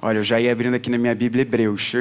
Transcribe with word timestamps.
Olha, 0.00 0.18
eu 0.18 0.24
já 0.24 0.40
ia 0.40 0.52
abrindo 0.52 0.74
aqui 0.74 0.90
na 0.90 0.98
minha 0.98 1.14
Bíblia 1.14 1.42
Hebreus. 1.42 1.92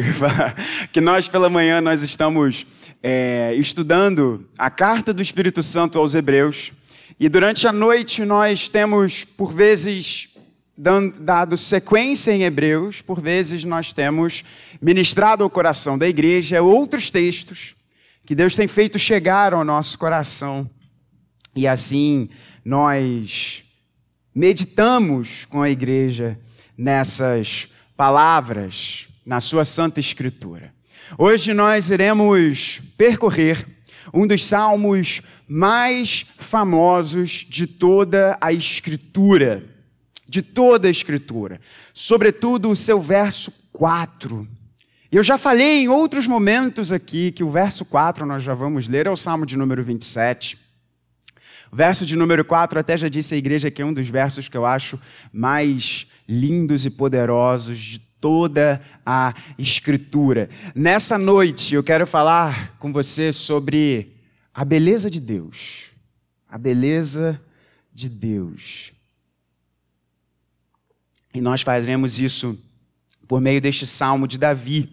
que 0.92 1.00
nós, 1.00 1.28
pela 1.28 1.50
manhã, 1.50 1.80
nós 1.80 2.04
estamos 2.04 2.66
é, 3.02 3.54
estudando 3.56 4.48
a 4.58 4.70
carta 4.70 5.14
do 5.14 5.22
Espírito 5.22 5.64
Santo 5.64 5.98
aos 5.98 6.14
Hebreus. 6.14 6.74
E 7.20 7.30
durante 7.30 7.68
a 7.68 7.72
noite 7.72 8.26
nós 8.26 8.68
temos, 8.68 9.24
por 9.24 9.54
vezes, 9.54 10.30
dado 11.20 11.56
sequência 11.56 12.32
em 12.32 12.44
Hebreus, 12.44 13.02
por 13.02 13.22
vezes 13.22 13.64
nós 13.64 13.94
temos 13.94 14.44
ministrado 14.82 15.44
ao 15.44 15.50
coração 15.50 15.98
da 15.98 16.08
igreja 16.08 16.62
outros 16.62 17.10
textos 17.10 17.76
que 18.26 18.36
Deus 18.36 18.56
tem 18.56 18.68
feito 18.68 19.00
chegar 19.00 19.54
ao 19.54 19.64
nosso 19.64 19.98
coração. 19.98 20.70
E 21.56 21.68
assim 21.68 22.30
nós 22.64 23.64
meditamos 24.34 25.46
com 25.46 25.62
a 25.62 25.70
igreja 25.70 26.38
nessas 26.78 27.68
palavras, 27.96 29.08
na 29.26 29.40
sua 29.40 29.66
Santa 29.66 30.00
Escritura. 30.00 30.74
Hoje 31.18 31.54
nós 31.54 31.90
iremos 31.90 32.82
percorrer 32.98 33.66
um 34.14 34.26
dos 34.26 34.44
salmos 34.44 35.22
mais 35.48 36.26
famosos 36.38 37.46
de 37.48 37.68
toda 37.68 38.38
a 38.42 38.52
Escritura. 38.52 39.64
De 40.28 40.42
toda 40.42 40.88
a 40.88 40.92
Escritura. 40.92 41.62
Sobretudo 41.94 42.70
o 42.70 42.76
seu 42.76 43.00
verso 43.00 43.54
4. 43.72 44.48
Eu 45.12 45.24
já 45.24 45.38
falei 45.38 45.84
em 45.84 45.88
outros 45.88 46.28
momentos 46.28 46.92
aqui 46.92 47.32
que 47.32 47.44
o 47.44 47.50
verso 47.50 47.86
4 47.86 48.26
nós 48.26 48.44
já 48.44 48.54
vamos 48.54 48.88
ler, 48.88 49.06
é 49.06 49.10
o 49.12 49.16
salmo 49.16 49.46
de 49.46 49.58
número 49.58 49.84
27. 49.84 50.58
O 51.72 51.76
verso 51.76 52.06
de 52.06 52.16
número 52.16 52.44
4, 52.44 52.80
até 52.80 52.98
já 52.98 53.08
disse 53.08 53.36
a 53.36 53.38
igreja 53.38 53.70
que 53.70 53.82
é 53.82 53.86
um 53.86 53.94
dos 53.94 54.08
versos 54.08 54.50
que 54.50 54.58
eu 54.58 54.66
acho 54.66 55.00
mais 55.32 56.08
lindos 56.28 56.86
e 56.86 56.90
poderosos 56.90 57.78
de 57.78 58.00
toda 58.00 58.82
a 59.06 59.34
Escritura. 59.58 60.50
Nessa 60.74 61.18
noite 61.18 61.76
eu 61.76 61.84
quero 61.84 62.08
falar 62.08 62.76
com 62.80 62.92
você 62.92 63.32
sobre 63.32 64.16
a 64.54 64.66
beleza 64.66 65.10
de 65.10 65.20
Deus. 65.20 65.88
A 66.50 66.58
beleza 66.58 67.40
de 67.94 68.10
Deus. 68.10 68.92
E 71.34 71.42
nós 71.42 71.62
faremos 71.62 72.20
isso 72.20 72.58
por 73.28 73.42
meio 73.42 73.60
deste 73.60 73.86
salmo 73.86 74.28
de 74.28 74.38
Davi. 74.38 74.90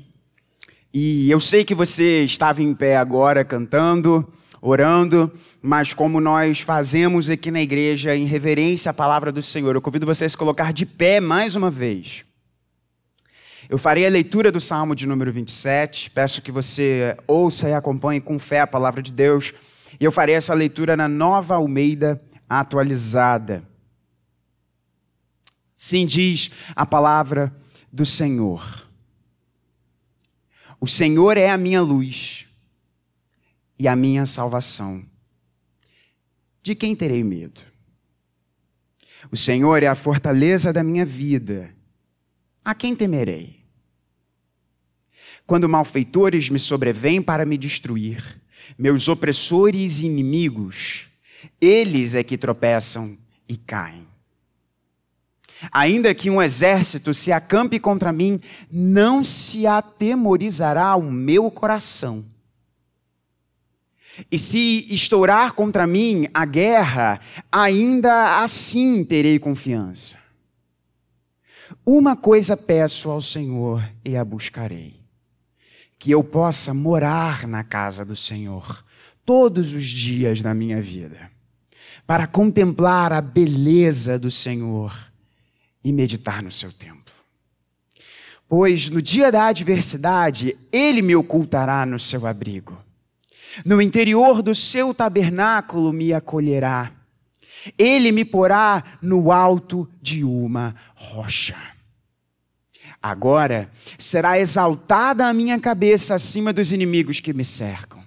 E 0.93 1.31
eu 1.31 1.41
sei 1.41 1.65
que 1.65 1.75
você 1.75 2.25
estava 2.25 2.63
em 2.63 2.75
pé 2.75 2.97
agora 2.97 3.45
cantando, 3.45 4.31
orando, 4.65 5.31
mas 5.61 5.93
como 5.93 6.21
nós 6.21 6.61
fazemos 6.61 7.29
aqui 7.29 7.51
na 7.51 7.61
igreja 7.61 8.15
em 8.15 8.25
reverência 8.25 8.91
à 8.91 8.95
palavra 8.95 9.33
do 9.33 9.43
Senhor, 9.43 9.75
eu 9.75 9.83
convido 9.83 10.07
você 10.07 10.25
a 10.25 10.29
se 10.29 10.37
colocar 10.37 10.73
de 10.73 10.87
pé 10.87 11.19
mais 11.19 11.57
uma 11.57 11.69
vez. 11.69 12.25
Eu 13.69 13.77
farei 13.77 14.07
a 14.07 14.11
leitura 14.11 14.53
do 14.53 14.61
Salmo 14.61 14.95
de 14.95 15.07
número 15.07 15.33
27. 15.33 16.11
Peço 16.11 16.43
que 16.43 16.53
você 16.53 17.17
ouça 17.27 17.69
e 17.69 17.75
acompanhe 17.75 18.21
com 18.21 18.39
fé 18.39 18.61
a 18.61 18.67
palavra 18.67 19.03
de 19.03 19.13
Deus. 19.13 19.53
E 19.99 20.05
eu 20.05 20.13
farei 20.13 20.35
essa 20.35 20.55
leitura 20.55 20.97
na 20.97 21.09
nova 21.09 21.55
Almeida 21.55 22.23
atualizada. 22.49 23.65
Sim, 25.77 26.07
diz 26.07 26.51
a 26.77 26.87
palavra 26.87 27.53
do 27.93 28.07
Senhor. 28.07 28.87
O 30.81 30.87
Senhor 30.87 31.37
é 31.37 31.51
a 31.51 31.57
minha 31.57 31.81
luz 31.81 32.47
e 33.83 33.89
a 33.89 33.97
minha 33.97 34.25
salvação. 34.25 35.05
De 36.63 36.73
quem 36.73 36.95
terei 36.95 37.25
medo? 37.25 37.63
O 39.29 39.37
Senhor 39.37 39.83
é 39.83 39.89
a 39.89 39.97
fortaleza 39.97 40.73
da 40.73 40.85
minha 40.85 41.05
vida. 41.05 41.75
A 42.65 42.77
quem 42.77 42.95
temerei? 42.95 43.59
Quando 45.45 45.69
malfeitores 45.69 46.49
me 46.49 46.61
sobrevêm 46.61 47.21
para 47.21 47.45
me 47.45 47.59
destruir, 47.59 48.41
meus 48.79 49.09
opressores 49.09 49.99
e 49.99 50.07
inimigos, 50.07 51.09
eles 51.61 52.15
é 52.15 52.23
que 52.23 52.39
tropeçam 52.39 53.19
e 53.49 53.57
caem. 53.57 54.07
Ainda 55.73 56.15
que 56.15 56.31
um 56.31 56.41
exército 56.41 57.13
se 57.13 57.33
acampe 57.33 57.81
contra 57.81 58.13
mim, 58.13 58.41
não 58.71 59.25
se 59.25 59.67
atemorizará 59.67 60.95
o 60.95 61.11
meu 61.11 61.51
coração. 61.51 62.31
E 64.31 64.39
se 64.39 64.87
estourar 64.93 65.53
contra 65.53 65.87
mim 65.87 66.29
a 66.35 66.45
guerra, 66.45 67.21
ainda 67.51 68.43
assim 68.43 69.05
terei 69.05 69.39
confiança. 69.39 70.19
Uma 71.85 72.15
coisa 72.15 72.57
peço 72.57 73.11
ao 73.11 73.21
Senhor 73.21 73.83
e 74.05 74.17
a 74.17 74.25
buscarei: 74.25 75.01
que 75.99 76.11
eu 76.11 76.23
possa 76.23 76.75
morar 76.75 77.47
na 77.47 77.65
casa 77.65 78.05
do 78.05 78.15
Senhor 78.15 78.85
todos 79.25 79.73
os 79.73 79.85
dias 79.85 80.43
da 80.43 80.53
minha 80.53 80.83
vida, 80.83 81.31
para 82.07 82.27
contemplar 82.27 83.13
a 83.13 83.21
beleza 83.21 84.19
do 84.19 84.31
Senhor 84.31 84.95
e 85.83 85.93
meditar 85.93 86.43
no 86.43 86.51
seu 86.51 86.71
templo. 86.71 87.15
Pois 88.47 88.91
no 88.91 89.01
dia 89.01 89.33
da 89.33 89.47
adversidade, 89.47 90.59
Ele 90.71 91.01
me 91.01 91.17
ocultará 91.17 91.87
no 91.87 91.99
seu 91.99 92.27
abrigo 92.27 92.79
no 93.65 93.81
interior 93.81 94.43
do 94.43 94.55
seu 94.55 94.95
tabernáculo 94.95 95.93
me 95.93 96.13
acolherá. 96.13 96.93
Ele 97.79 98.11
me 98.11 98.25
porá 98.25 98.99
no 99.01 99.31
alto 99.31 99.89
de 100.01 100.25
uma 100.25 100.75
rocha. 100.97 101.57
Agora 103.01 103.71
será 103.99 104.39
exaltada 104.39 105.27
a 105.27 105.33
minha 105.33 105.59
cabeça 105.59 106.15
acima 106.15 106.53
dos 106.53 106.73
inimigos 106.73 107.21
que 107.21 107.33
me 107.33 107.45
cercam. 107.45 108.03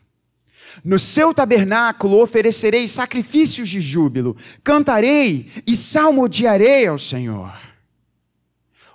No 0.84 1.00
seu 1.00 1.34
tabernáculo 1.34 2.22
oferecerei 2.22 2.88
sacrifícios 2.88 3.70
de 3.70 3.80
júbilo, 3.80 4.36
cantarei 4.64 5.52
e 5.66 5.76
salmodiarei 5.76 6.88
ao 6.88 6.98
Senhor. 6.98 7.54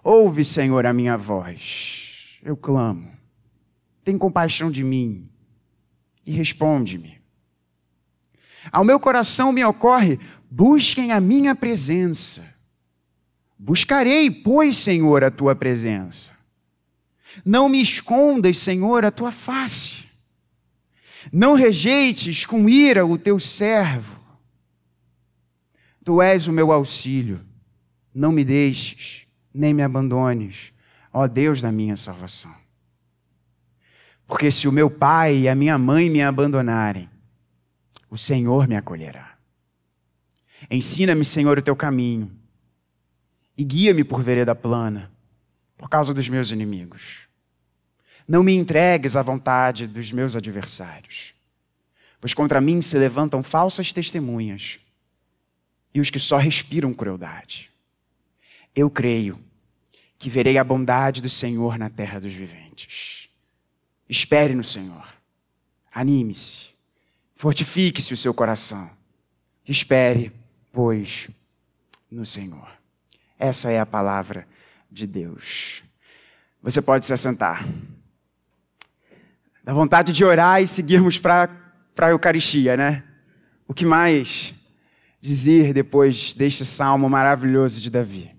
Ouve, 0.03 0.45
Senhor, 0.45 0.85
a 0.87 0.93
minha 0.93 1.17
voz. 1.17 2.39
Eu 2.43 2.57
clamo. 2.57 3.11
Tem 4.03 4.17
compaixão 4.17 4.71
de 4.71 4.83
mim 4.83 5.30
e 6.31 6.33
responde-me. 6.33 7.21
Ao 8.71 8.85
meu 8.85 9.01
coração 9.01 9.53
me 9.53 9.65
ocorre: 9.65 10.21
busquem 10.49 11.11
a 11.11 11.21
minha 11.21 11.57
presença. 11.57 12.49
Buscarei, 13.59 14.31
pois, 14.31 14.77
Senhor, 14.77 15.25
a 15.25 15.31
tua 15.31 15.57
presença. 15.57 16.31
Não 17.45 17.69
me 17.69 17.83
escondas, 17.83 18.59
Senhor, 18.59 19.05
a 19.05 19.11
tua 19.11 19.33
face. 19.33 20.09
Não 21.33 21.55
rejeites 21.55 22.47
com 22.47 22.69
ira 22.69 23.05
o 23.05 23.19
teu 23.19 23.39
servo. 23.39 24.19
Tu 26.05 26.23
és 26.23 26.47
o 26.47 26.53
meu 26.53 26.73
auxílio. 26.73 27.45
Não 28.15 28.33
me 28.33 28.45
deixes, 28.45 29.27
nem 29.53 29.75
me 29.75 29.83
abandones, 29.83 30.73
ó 31.13 31.27
Deus 31.27 31.61
da 31.61 31.71
minha 31.71 31.97
salvação. 31.97 32.60
Porque 34.31 34.49
se 34.49 34.69
o 34.69 34.73
meu 34.73 34.89
pai 34.89 35.39
e 35.39 35.49
a 35.49 35.57
minha 35.57 35.77
mãe 35.77 36.09
me 36.09 36.23
abandonarem, 36.23 37.11
o 38.09 38.17
Senhor 38.17 38.69
me 38.69 38.77
acolherá. 38.77 39.35
Ensina-me, 40.71 41.25
Senhor, 41.25 41.59
o 41.59 41.63
teu 41.63 41.75
caminho 41.75 42.31
e 43.59 43.65
guia-me 43.65 44.05
por 44.05 44.23
vereda 44.23 44.55
plana, 44.55 45.11
por 45.77 45.91
causa 45.91 46.15
dos 46.15 46.29
meus 46.29 46.53
inimigos. 46.53 47.23
Não 48.27 48.45
me 48.45 48.55
entregues 48.55 49.17
à 49.17 49.23
vontade 49.23 49.89
dos 49.89 50.13
meus 50.13 50.37
adversários, 50.37 51.35
pois 52.21 52.33
contra 52.33 52.61
mim 52.61 52.81
se 52.81 52.97
levantam 52.97 53.43
falsas 53.43 53.93
testemunhas 53.93 54.79
e 55.93 56.01
os 56.01 56.09
que 56.09 56.21
só 56.21 56.37
respiram 56.37 56.95
crueldade. 56.95 57.69
Eu 58.77 58.89
creio 58.89 59.41
que 60.17 60.31
verei 60.31 60.57
a 60.57 60.63
bondade 60.63 61.21
do 61.21 61.29
Senhor 61.29 61.77
na 61.77 61.91
terra 61.91 62.21
dos 62.21 62.33
viventes. 62.33 63.20
Espere 64.11 64.57
no 64.57 64.65
Senhor. 64.65 65.07
Anime-se. 65.95 66.71
Fortifique-se 67.37 68.13
o 68.13 68.17
seu 68.17 68.35
coração. 68.35 68.91
Espere, 69.65 70.33
pois, 70.73 71.31
no 72.11 72.27
Senhor. 72.27 72.69
Essa 73.39 73.71
é 73.71 73.79
a 73.79 73.87
palavra 73.87 74.49
de 74.91 75.07
Deus. 75.07 75.85
Você 76.61 76.83
pode 76.83 77.07
se 77.07 77.13
assentar. 77.13 77.65
Dá 79.63 79.73
vontade 79.73 80.13
de 80.13 80.25
orar 80.25 80.61
e 80.61 80.67
seguirmos 80.67 81.17
para 81.17 81.49
a 81.97 82.09
Eucaristia, 82.09 82.77
né? 82.77 83.05
O 83.69 83.73
que 83.73 83.87
mais 83.87 84.53
dizer 85.21 85.73
depois 85.73 86.35
deste 86.35 86.65
salmo 86.65 87.09
maravilhoso 87.09 87.81
de 87.81 87.89
Davi? 87.89 88.35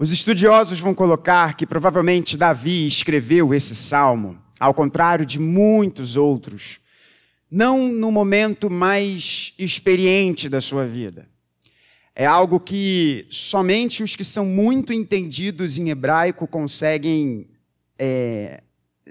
Os 0.00 0.12
estudiosos 0.12 0.78
vão 0.78 0.94
colocar 0.94 1.56
que 1.56 1.66
provavelmente 1.66 2.36
Davi 2.36 2.86
escreveu 2.86 3.52
esse 3.52 3.74
salmo, 3.74 4.38
ao 4.60 4.72
contrário 4.72 5.26
de 5.26 5.40
muitos 5.40 6.16
outros, 6.16 6.78
não 7.50 7.88
no 7.88 8.12
momento 8.12 8.70
mais 8.70 9.52
experiente 9.58 10.48
da 10.48 10.60
sua 10.60 10.86
vida. 10.86 11.28
É 12.14 12.24
algo 12.24 12.60
que 12.60 13.26
somente 13.28 14.04
os 14.04 14.14
que 14.14 14.24
são 14.24 14.46
muito 14.46 14.92
entendidos 14.92 15.78
em 15.78 15.90
hebraico 15.90 16.46
conseguem 16.46 17.48
é, 17.98 18.62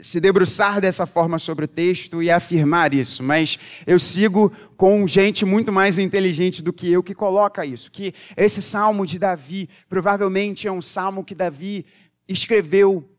se 0.02 0.20
debruçar 0.20 0.80
dessa 0.80 1.06
forma 1.06 1.40
sobre 1.40 1.66
o 1.66 1.68
texto 1.68 2.22
e 2.22 2.30
afirmar 2.30 2.94
isso, 2.94 3.24
mas 3.24 3.58
eu 3.86 4.00
sigo 4.00 4.52
com 4.76 5.06
gente 5.08 5.46
muito 5.46 5.72
mais 5.72 5.98
inteligente 5.98 6.62
do 6.62 6.74
que 6.74 6.92
eu 6.92 7.02
que 7.02 7.16
coloca 7.16 7.66
isso, 7.66 7.92
que 7.92 8.14
esse 8.36 8.62
salmo 8.62 9.06
de 9.06 9.18
Davi 9.18 9.70
provavelmente 9.90 10.68
é 10.68 10.72
um 10.72 10.82
salmo 10.82 11.24
que 11.24 11.36
Davi 11.36 11.86
escreveu 12.28 13.10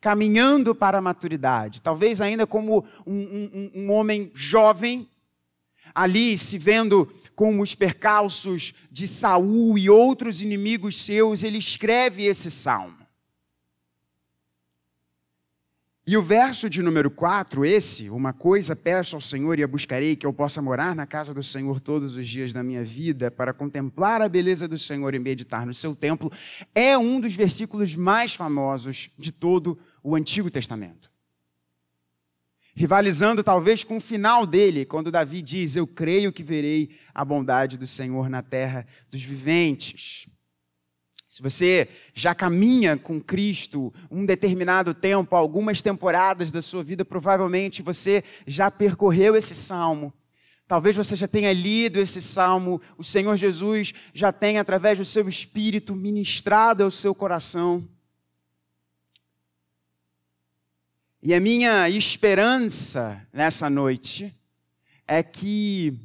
caminhando 0.00 0.74
para 0.74 0.98
a 0.98 1.00
maturidade, 1.00 1.80
talvez 1.80 2.20
ainda 2.20 2.46
como 2.46 2.84
um, 3.06 3.14
um, 3.14 3.70
um 3.74 3.90
homem 3.90 4.30
jovem, 4.34 5.08
ali 5.94 6.36
se 6.36 6.58
vendo 6.58 7.10
com 7.34 7.60
os 7.60 7.74
percalços 7.74 8.74
de 8.90 9.08
Saul 9.08 9.78
e 9.78 9.88
outros 9.88 10.42
inimigos 10.42 11.04
seus, 11.04 11.42
ele 11.42 11.58
escreve 11.58 12.26
esse 12.26 12.50
salmo. 12.50 13.03
E 16.06 16.18
o 16.18 16.22
verso 16.22 16.68
de 16.68 16.82
número 16.82 17.10
4, 17.10 17.64
esse, 17.64 18.10
uma 18.10 18.34
coisa 18.34 18.76
peço 18.76 19.16
ao 19.16 19.22
Senhor 19.22 19.58
e 19.58 19.62
a 19.62 19.66
buscarei, 19.66 20.14
que 20.14 20.26
eu 20.26 20.34
possa 20.34 20.60
morar 20.60 20.94
na 20.94 21.06
casa 21.06 21.32
do 21.32 21.42
Senhor 21.42 21.80
todos 21.80 22.14
os 22.14 22.28
dias 22.28 22.52
da 22.52 22.62
minha 22.62 22.84
vida, 22.84 23.30
para 23.30 23.54
contemplar 23.54 24.20
a 24.20 24.28
beleza 24.28 24.68
do 24.68 24.76
Senhor 24.76 25.14
e 25.14 25.18
meditar 25.18 25.64
no 25.64 25.72
seu 25.72 25.96
templo, 25.96 26.30
é 26.74 26.98
um 26.98 27.18
dos 27.18 27.34
versículos 27.34 27.96
mais 27.96 28.34
famosos 28.34 29.08
de 29.16 29.32
todo 29.32 29.78
o 30.02 30.14
Antigo 30.14 30.50
Testamento. 30.50 31.10
Rivalizando 32.76 33.42
talvez 33.42 33.82
com 33.82 33.96
o 33.96 34.00
final 34.00 34.44
dele, 34.44 34.84
quando 34.84 35.10
Davi 35.10 35.40
diz: 35.40 35.74
Eu 35.74 35.86
creio 35.86 36.32
que 36.32 36.42
verei 36.42 36.90
a 37.14 37.24
bondade 37.24 37.78
do 37.78 37.86
Senhor 37.86 38.28
na 38.28 38.42
terra 38.42 38.86
dos 39.10 39.22
viventes. 39.22 40.28
Se 41.34 41.42
você 41.42 41.88
já 42.14 42.32
caminha 42.32 42.96
com 42.96 43.20
Cristo 43.20 43.92
um 44.08 44.24
determinado 44.24 44.94
tempo, 44.94 45.34
algumas 45.34 45.82
temporadas 45.82 46.52
da 46.52 46.62
sua 46.62 46.84
vida, 46.84 47.04
provavelmente 47.04 47.82
você 47.82 48.22
já 48.46 48.70
percorreu 48.70 49.34
esse 49.34 49.52
salmo. 49.52 50.14
Talvez 50.64 50.94
você 50.94 51.16
já 51.16 51.26
tenha 51.26 51.52
lido 51.52 51.98
esse 51.98 52.20
salmo, 52.20 52.80
o 52.96 53.02
Senhor 53.02 53.36
Jesus 53.36 53.92
já 54.14 54.30
tenha, 54.30 54.60
através 54.60 54.96
do 54.96 55.04
seu 55.04 55.28
espírito, 55.28 55.96
ministrado 55.96 56.84
ao 56.84 56.90
seu 56.92 57.12
coração. 57.12 57.84
E 61.20 61.34
a 61.34 61.40
minha 61.40 61.88
esperança 61.88 63.26
nessa 63.32 63.68
noite 63.68 64.32
é 65.04 65.20
que 65.20 65.98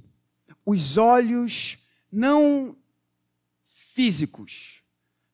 os 0.65 0.97
olhos 0.97 1.77
não 2.11 2.75
físicos, 3.93 4.78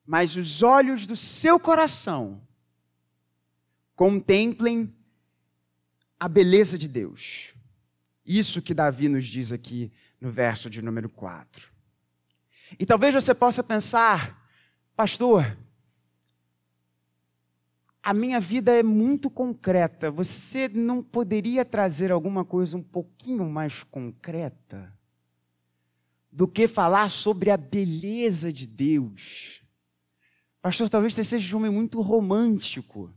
mas 0.06 0.36
os 0.36 0.62
olhos 0.62 1.06
do 1.06 1.16
seu 1.16 1.58
coração 1.58 2.40
contemplem 3.94 4.94
a 6.18 6.28
beleza 6.28 6.78
de 6.78 6.86
Deus. 6.86 7.54
Isso 8.24 8.62
que 8.62 8.74
Davi 8.74 9.08
nos 9.08 9.26
diz 9.26 9.52
aqui 9.52 9.92
no 10.20 10.30
verso 10.30 10.70
de 10.70 10.80
número 10.80 11.08
4. 11.08 11.70
E 12.78 12.86
talvez 12.86 13.14
você 13.14 13.34
possa 13.34 13.62
pensar, 13.62 14.48
pastor, 14.94 15.56
a 18.02 18.14
minha 18.14 18.40
vida 18.40 18.72
é 18.72 18.82
muito 18.82 19.28
concreta. 19.28 20.10
Você 20.10 20.68
não 20.68 21.02
poderia 21.02 21.64
trazer 21.64 22.12
alguma 22.12 22.44
coisa 22.44 22.76
um 22.76 22.82
pouquinho 22.82 23.44
mais 23.48 23.82
concreta 23.82 24.92
do 26.30 26.46
que 26.46 26.68
falar 26.68 27.10
sobre 27.10 27.50
a 27.50 27.56
beleza 27.56 28.52
de 28.52 28.66
Deus? 28.66 29.65
Pastor, 30.66 30.90
talvez 30.90 31.14
você 31.14 31.22
seja 31.22 31.54
um 31.54 31.60
homem 31.60 31.70
muito 31.70 32.00
romântico, 32.00 33.08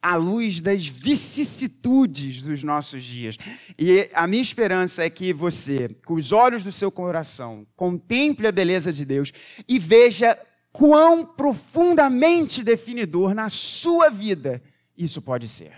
à 0.00 0.14
luz 0.14 0.60
das 0.60 0.86
vicissitudes 0.86 2.40
dos 2.40 2.62
nossos 2.62 3.02
dias. 3.02 3.36
E 3.76 4.08
a 4.14 4.28
minha 4.28 4.40
esperança 4.40 5.02
é 5.02 5.10
que 5.10 5.32
você, 5.32 5.88
com 6.06 6.14
os 6.14 6.30
olhos 6.30 6.62
do 6.62 6.70
seu 6.70 6.88
coração, 6.92 7.66
contemple 7.74 8.46
a 8.46 8.52
beleza 8.52 8.92
de 8.92 9.04
Deus 9.04 9.32
e 9.66 9.76
veja 9.76 10.38
quão 10.70 11.26
profundamente 11.26 12.62
definidor 12.62 13.34
na 13.34 13.50
sua 13.50 14.08
vida 14.08 14.62
isso 14.96 15.20
pode 15.20 15.48
ser. 15.48 15.72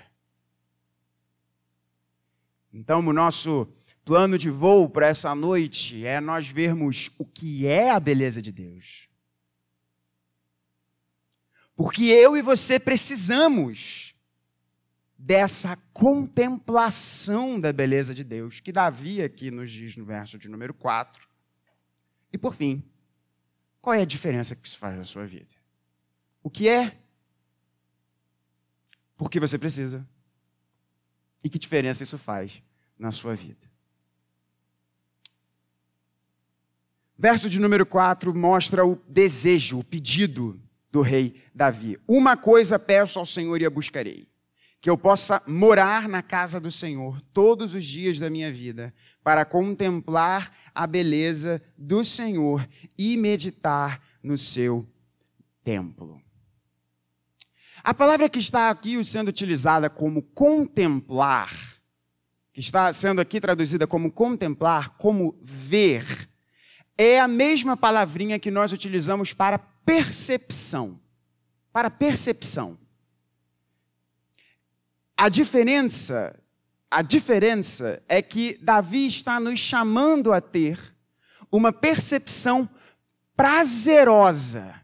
Então, 2.74 2.98
o 2.98 3.12
nosso 3.14 3.66
plano 4.04 4.36
de 4.36 4.50
voo 4.50 4.86
para 4.86 5.06
essa 5.06 5.34
noite 5.34 6.04
é 6.04 6.20
nós 6.20 6.46
vermos 6.50 7.10
o 7.16 7.24
que 7.24 7.66
é 7.66 7.90
a 7.90 7.98
beleza 7.98 8.42
de 8.42 8.52
Deus 8.52 9.08
porque 11.82 12.04
eu 12.04 12.36
e 12.36 12.42
você 12.42 12.78
precisamos 12.78 14.14
dessa 15.16 15.78
contemplação 15.94 17.58
da 17.58 17.72
beleza 17.72 18.14
de 18.14 18.22
Deus, 18.22 18.60
que 18.60 18.70
Davi 18.70 19.22
aqui 19.22 19.50
nos 19.50 19.70
diz 19.70 19.96
no 19.96 20.04
verso 20.04 20.38
de 20.38 20.46
número 20.46 20.74
4. 20.74 21.26
E 22.30 22.36
por 22.36 22.54
fim, 22.54 22.84
qual 23.80 23.94
é 23.94 24.02
a 24.02 24.04
diferença 24.04 24.54
que 24.54 24.68
isso 24.68 24.76
faz 24.76 24.94
na 24.94 25.04
sua 25.04 25.24
vida? 25.24 25.54
O 26.42 26.50
que 26.50 26.68
é? 26.68 26.98
Por 29.16 29.30
que 29.30 29.40
você 29.40 29.56
precisa? 29.56 30.06
E 31.42 31.48
que 31.48 31.58
diferença 31.58 32.02
isso 32.02 32.18
faz 32.18 32.62
na 32.98 33.10
sua 33.10 33.34
vida? 33.34 33.70
Verso 37.16 37.48
de 37.48 37.58
número 37.58 37.86
4 37.86 38.34
mostra 38.34 38.84
o 38.84 38.96
desejo, 39.08 39.78
o 39.78 39.84
pedido 39.84 40.60
do 40.90 41.00
rei 41.00 41.42
Davi. 41.54 41.98
Uma 42.06 42.36
coisa 42.36 42.78
peço 42.78 43.18
ao 43.18 43.26
Senhor 43.26 43.60
e 43.60 43.66
a 43.66 43.70
buscarei: 43.70 44.28
que 44.80 44.88
eu 44.88 44.96
possa 44.96 45.42
morar 45.46 46.08
na 46.08 46.22
casa 46.22 46.58
do 46.58 46.70
Senhor 46.70 47.20
todos 47.32 47.74
os 47.74 47.84
dias 47.84 48.18
da 48.18 48.30
minha 48.30 48.50
vida, 48.50 48.94
para 49.22 49.44
contemplar 49.44 50.52
a 50.74 50.86
beleza 50.86 51.62
do 51.76 52.02
Senhor 52.02 52.66
e 52.96 53.16
meditar 53.16 54.00
no 54.22 54.38
seu 54.38 54.88
templo. 55.62 56.20
A 57.82 57.94
palavra 57.94 58.28
que 58.28 58.38
está 58.38 58.70
aqui 58.70 59.02
sendo 59.04 59.28
utilizada 59.28 59.88
como 59.88 60.22
contemplar, 60.22 61.50
que 62.52 62.60
está 62.60 62.92
sendo 62.92 63.20
aqui 63.20 63.40
traduzida 63.40 63.86
como 63.86 64.10
contemplar, 64.10 64.90
como 64.98 65.38
ver, 65.42 66.28
é 66.96 67.18
a 67.18 67.28
mesma 67.28 67.76
palavrinha 67.76 68.38
que 68.38 68.50
nós 68.50 68.72
utilizamos 68.72 69.32
para 69.32 69.58
percepção. 69.90 71.00
Para 71.72 71.90
percepção. 71.90 72.78
A 75.16 75.28
diferença, 75.28 76.40
a 76.88 77.02
diferença 77.02 78.00
é 78.08 78.22
que 78.22 78.56
Davi 78.62 79.06
está 79.06 79.40
nos 79.40 79.58
chamando 79.58 80.32
a 80.32 80.40
ter 80.40 80.78
uma 81.50 81.72
percepção 81.72 82.70
prazerosa, 83.34 84.80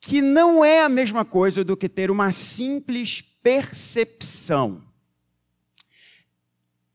que 0.00 0.20
não 0.20 0.64
é 0.64 0.82
a 0.82 0.88
mesma 0.88 1.24
coisa 1.24 1.62
do 1.62 1.76
que 1.76 1.88
ter 1.88 2.10
uma 2.10 2.32
simples 2.32 3.20
percepção. 3.20 4.82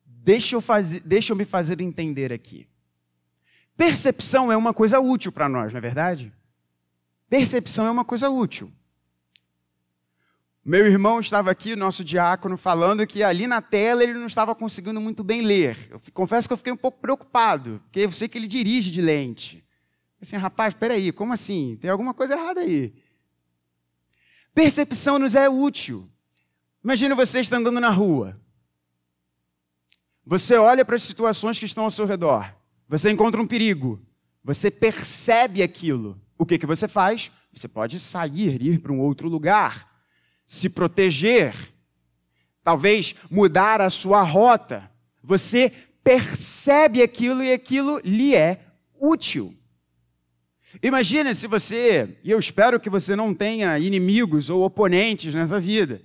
Deixa 0.05 0.58
eu, 0.58 0.62
fazer, 0.62 1.00
deixa 1.00 1.32
eu 1.32 1.38
me 1.38 1.46
fazer 1.46 1.79
entender 1.79 2.34
aqui. 2.34 2.67
Percepção 3.77 4.51
é 4.51 4.58
uma 4.58 4.74
coisa 4.74 5.00
útil 5.00 5.32
para 5.32 5.48
nós, 5.48 5.72
não 5.72 5.77
é 5.77 5.82
verdade? 5.82 6.34
Percepção 7.29 7.86
é 7.86 7.91
uma 7.91 8.05
coisa 8.05 8.29
útil. 8.29 8.72
Meu 10.63 10.88
irmão 10.88 11.20
estava 11.20 11.51
aqui, 11.51 11.75
nosso 11.75 12.03
diácono, 12.03 12.58
falando 12.58 13.05
que 13.05 13.22
ali 13.22 13.46
na 13.46 13.62
tela 13.62 14.03
ele 14.03 14.13
não 14.13 14.25
estava 14.25 14.55
conseguindo 14.55 15.00
muito 15.00 15.24
bem 15.24 15.41
ler. 15.41 15.77
Eu 15.91 16.01
confesso 16.12 16.48
que 16.48 16.53
eu 16.53 16.58
fiquei 16.58 16.74
um 16.74 16.77
pouco 16.77 17.00
preocupado, 17.00 17.82
porque 17.84 18.00
eu 18.00 18.12
sei 18.12 18.27
que 18.27 18.38
ele 18.38 18.48
dirige 18.48 18.89
de 18.89 19.00
lente. 19.00 19.63
Assim, 20.20 20.38
rapaz, 20.38 20.74
peraí, 20.74 21.12
como 21.12 21.34
assim? 21.34 21.77
Tem 21.79 21.89
alguma 21.89 22.15
coisa 22.15 22.34
errada 22.34 22.62
aí. 22.62 22.96
Percepção 24.55 25.20
nos 25.20 25.36
é 25.36 25.48
útil. 25.48 26.10
Imagina 26.84 27.13
você 27.13 27.41
está 27.41 27.58
andando 27.58 27.79
na 27.79 27.89
rua. 27.89 28.39
Você 30.25 30.55
olha 30.55 30.84
para 30.84 30.96
as 30.96 31.03
situações 31.03 31.60
que 31.60 31.65
estão 31.65 31.84
ao 31.84 31.91
seu 31.91 32.08
redor. 32.08 32.55
Você 32.89 33.12
encontra 33.12 33.39
um 33.39 33.46
perigo. 33.46 34.01
Você 34.44 34.72
percebe 34.72 35.62
aquilo 35.62 36.20
o 36.38 36.46
que, 36.46 36.58
que 36.58 36.65
você 36.65 36.88
faz? 36.88 37.32
Você 37.54 37.68
pode 37.68 38.00
sair, 38.00 38.62
ir 38.62 38.80
para 38.80 38.92
um 38.92 39.00
outro 39.00 39.30
lugar, 39.30 39.89
se 40.46 40.70
proteger, 40.70 41.56
talvez 42.63 43.15
mudar 43.30 43.82
a 43.82 43.89
sua 43.89 44.22
rota. 44.22 44.89
Você 45.24 45.72
percebe 46.04 47.01
aquilo 47.01 47.42
e 47.44 47.51
aquilo 47.51 48.00
lhe 48.04 48.36
é 48.36 48.60
útil. 49.00 49.56
Imagine 50.84 51.34
se 51.34 51.48
você, 51.48 52.18
e 52.24 52.32
eu 52.32 52.38
espero 52.38 52.80
que 52.80 52.89
você 52.89 53.15
não 53.15 53.34
tenha 53.34 53.80
inimigos 53.80 54.50
ou 54.50 54.63
oponentes 54.63 55.34
nessa 55.34 55.60
vida, 55.60 56.01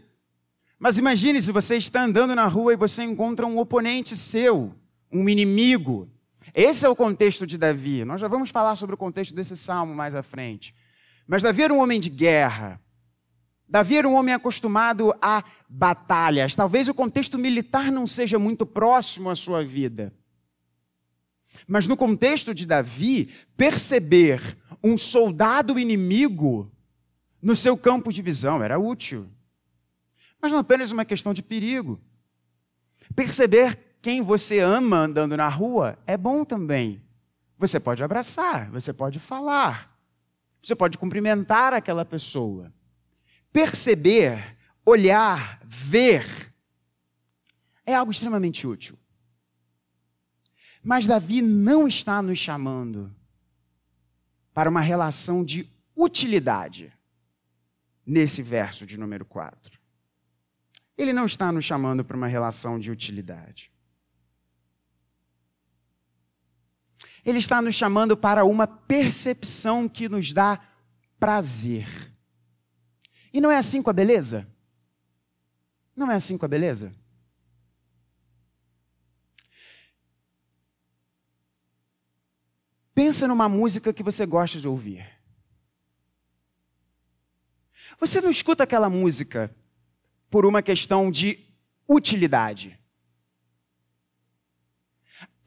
mas 0.79 0.97
imagine 0.97 1.43
se 1.43 1.53
você 1.53 1.77
está 1.77 2.05
andando 2.05 2.35
na 2.35 2.47
rua 2.47 2.73
e 2.73 2.77
você 2.77 3.03
encontra 3.03 3.47
um 3.47 3.59
oponente 3.59 4.17
seu, 4.17 4.75
um 5.13 5.29
inimigo, 5.29 6.09
Esse 6.55 6.87
é 6.87 6.89
o 6.89 6.97
contexto 6.97 7.47
de 7.47 7.57
Davi. 7.57 8.05
Nós 8.05 8.21
já 8.21 8.29
vamos 8.29 8.51
falar 8.51 8.77
sobre 8.77 8.95
o 8.95 8.99
contexto 8.99 9.35
desse 9.35 9.57
salmo 9.57 9.95
mais 9.95 10.15
à 10.15 10.23
frente. 10.23 10.75
Mas 11.27 11.43
Davi 11.43 11.63
era 11.63 11.75
um 11.75 11.81
homem 11.81 12.01
de 12.01 12.11
guerra. 12.11 12.81
Davi 13.69 13.97
era 13.97 14.09
um 14.09 14.15
homem 14.15 14.35
acostumado 14.35 15.15
a 15.23 15.45
batalhas. 15.69 16.57
Talvez 16.57 16.89
o 16.89 16.95
contexto 16.95 17.39
militar 17.39 17.93
não 17.93 18.07
seja 18.07 18.39
muito 18.39 18.67
próximo 18.67 19.31
à 19.31 19.35
sua 19.37 19.65
vida. 19.65 20.13
Mas 21.67 21.87
no 21.87 21.97
contexto 21.97 22.53
de 22.53 22.67
Davi, 22.67 23.33
perceber 23.57 24.41
um 24.83 24.97
soldado 24.97 25.79
inimigo 25.79 26.73
no 27.41 27.55
seu 27.55 27.77
campo 27.77 28.13
de 28.13 28.23
visão 28.23 28.63
era 28.63 28.79
útil. 28.79 29.29
Mas 30.43 30.53
não 30.53 30.59
apenas 30.59 30.91
uma 30.91 31.05
questão 31.05 31.33
de 31.33 31.43
perigo. 31.43 32.01
Perceber 33.15 33.79
quem 34.03 34.23
você 34.23 34.59
ama 34.59 34.99
andando 34.99 35.37
na 35.37 35.49
rua 35.49 35.99
é 36.07 36.17
bom 36.17 36.45
também. 36.45 37.03
Você 37.59 37.79
pode 37.79 38.03
abraçar, 38.03 38.71
você 38.71 38.93
pode 38.93 39.19
falar, 39.19 39.97
você 40.63 40.75
pode 40.75 40.97
cumprimentar 40.97 41.75
aquela 41.75 42.05
pessoa 42.05 42.73
perceber, 43.53 44.57
olhar, 44.85 45.61
ver, 45.65 46.25
é 47.85 47.95
algo 47.95 48.13
extremamente 48.13 48.67
útil. 48.67 48.99
Mas 50.83 51.07
Davi 51.07 51.43
não 51.43 51.87
está 51.87 52.23
nos 52.23 52.39
chamando 52.39 53.15
para 54.55 54.71
uma 54.71 54.81
relação 54.81 55.45
de 55.45 55.69
utilidade 55.95 56.93
nesse 58.07 58.43
verso 58.43 58.87
de 58.87 58.99
número 58.99 59.25
4. 59.25 59.79
Ele 60.97 61.13
não 61.13 61.27
está 61.27 61.53
nos 61.53 61.65
chamando 61.65 62.05
para 62.05 62.17
uma 62.17 62.27
relação 62.27 62.79
de 62.79 62.91
utilidade. 62.91 63.73
Ele 67.25 67.39
está 67.39 67.61
nos 67.61 67.75
chamando 67.75 68.17
para 68.17 68.45
uma 68.45 68.67
percepção 68.67 69.89
que 69.89 70.09
nos 70.09 70.33
dá 70.33 70.61
prazer. 71.19 71.87
E 73.33 73.41
não 73.41 73.51
é 73.51 73.57
assim 73.57 73.83
com 73.83 73.91
a 73.91 73.93
beleza? 73.93 74.49
Não 75.95 76.11
é 76.11 76.15
assim 76.15 76.39
com 76.39 76.47
a 76.47 76.49
beleza? 76.49 76.93
Pensa 82.95 83.29
numa 83.29 83.49
música 83.49 83.93
que 83.93 84.03
você 84.03 84.25
gosta 84.25 84.59
de 84.59 84.67
ouvir. 84.67 85.07
Você 87.99 88.21
não 88.21 88.31
escuta 88.31 88.65
aquela 88.65 88.89
música 88.89 89.55
por 90.31 90.47
uma 90.47 90.63
questão 90.63 91.11
de 91.11 91.39
utilidade. 91.87 92.80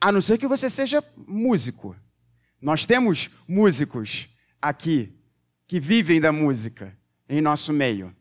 A 0.04 0.12
não 0.12 0.20
ser 0.20 0.36
que 0.36 0.46
você 0.46 0.68
seja 0.68 1.02
músico. 1.16 1.96
Nós 2.60 2.84
temos 2.84 3.30
músicos 3.48 4.28
aqui 4.60 5.18
que 5.66 5.80
vivem 5.80 6.20
da 6.20 6.30
música 6.30 6.94
em 7.26 7.40
nosso 7.40 7.72
meio. 7.72 8.14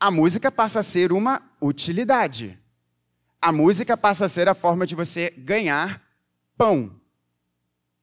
A 0.00 0.10
música 0.10 0.50
passa 0.50 0.80
a 0.80 0.82
ser 0.82 1.12
uma 1.12 1.42
utilidade. 1.60 2.58
A 3.42 3.52
música 3.52 3.94
passa 3.94 4.24
a 4.24 4.28
ser 4.28 4.48
a 4.48 4.54
forma 4.54 4.86
de 4.86 4.94
você 4.94 5.28
ganhar 5.36 6.02
pão. 6.56 6.98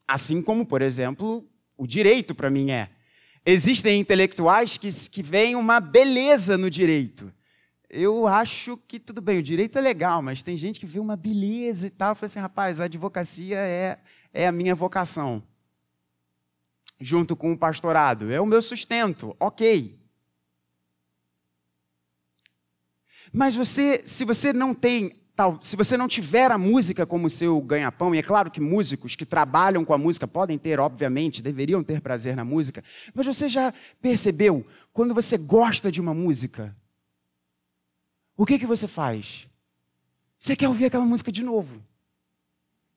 Assim 0.07 0.39
como, 0.39 0.63
por 0.63 0.83
exemplo, 0.83 1.43
o 1.75 1.87
direito 1.87 2.35
para 2.35 2.51
mim 2.51 2.69
é. 2.69 2.91
Existem 3.43 3.99
intelectuais 3.99 4.77
que, 4.77 4.89
que 5.09 5.23
veem 5.23 5.55
uma 5.55 5.79
beleza 5.79 6.59
no 6.59 6.69
direito. 6.69 7.33
Eu 7.89 8.27
acho 8.27 8.77
que 8.87 8.99
tudo 8.99 9.21
bem, 9.21 9.39
o 9.39 9.43
direito 9.43 9.77
é 9.77 9.81
legal, 9.81 10.21
mas 10.21 10.41
tem 10.41 10.57
gente 10.57 10.79
que 10.79 10.85
vê 10.85 10.99
uma 10.99 11.15
beleza 11.15 11.87
e 11.87 11.89
tal. 11.89 12.09
Eu 12.09 12.15
falei 12.15 12.25
assim, 12.25 12.39
rapaz, 12.39 12.81
a 12.81 12.85
advocacia 12.85 13.57
é, 13.57 13.99
é 14.33 14.47
a 14.47 14.51
minha 14.51 14.75
vocação. 14.75 15.43
Junto 16.99 17.35
com 17.35 17.51
o 17.51 17.57
pastorado. 17.57 18.31
É 18.31 18.39
o 18.41 18.45
meu 18.45 18.61
sustento, 18.61 19.35
ok. 19.39 19.99
Mas 23.31 23.55
você, 23.55 24.01
se 24.05 24.23
você 24.23 24.53
não 24.53 24.73
tem, 24.73 25.13
tal, 25.35 25.57
se 25.61 25.75
você 25.75 25.97
não 25.97 26.07
tiver 26.07 26.51
a 26.51 26.57
música 26.57 27.05
como 27.05 27.29
seu 27.29 27.59
ganha-pão, 27.61 28.15
e 28.15 28.17
é 28.19 28.23
claro 28.23 28.49
que 28.49 28.61
músicos 28.61 29.15
que 29.15 29.25
trabalham 29.25 29.83
com 29.83 29.93
a 29.93 29.97
música 29.97 30.25
podem 30.25 30.57
ter, 30.57 30.79
obviamente, 30.79 31.41
deveriam 31.41 31.83
ter 31.83 31.99
prazer 32.01 32.35
na 32.35 32.45
música, 32.45 32.83
mas 33.13 33.25
você 33.25 33.49
já 33.49 33.73
percebeu 34.01 34.65
quando 34.93 35.13
você 35.13 35.37
gosta 35.37 35.91
de 35.91 35.99
uma 35.99 36.13
música, 36.13 36.75
o 38.37 38.45
que 38.45 38.59
que 38.59 38.65
você 38.65 38.87
faz? 38.87 39.47
Você 40.37 40.55
quer 40.55 40.67
ouvir 40.67 40.85
aquela 40.85 41.05
música 41.05 41.31
de 41.31 41.43
novo. 41.43 41.81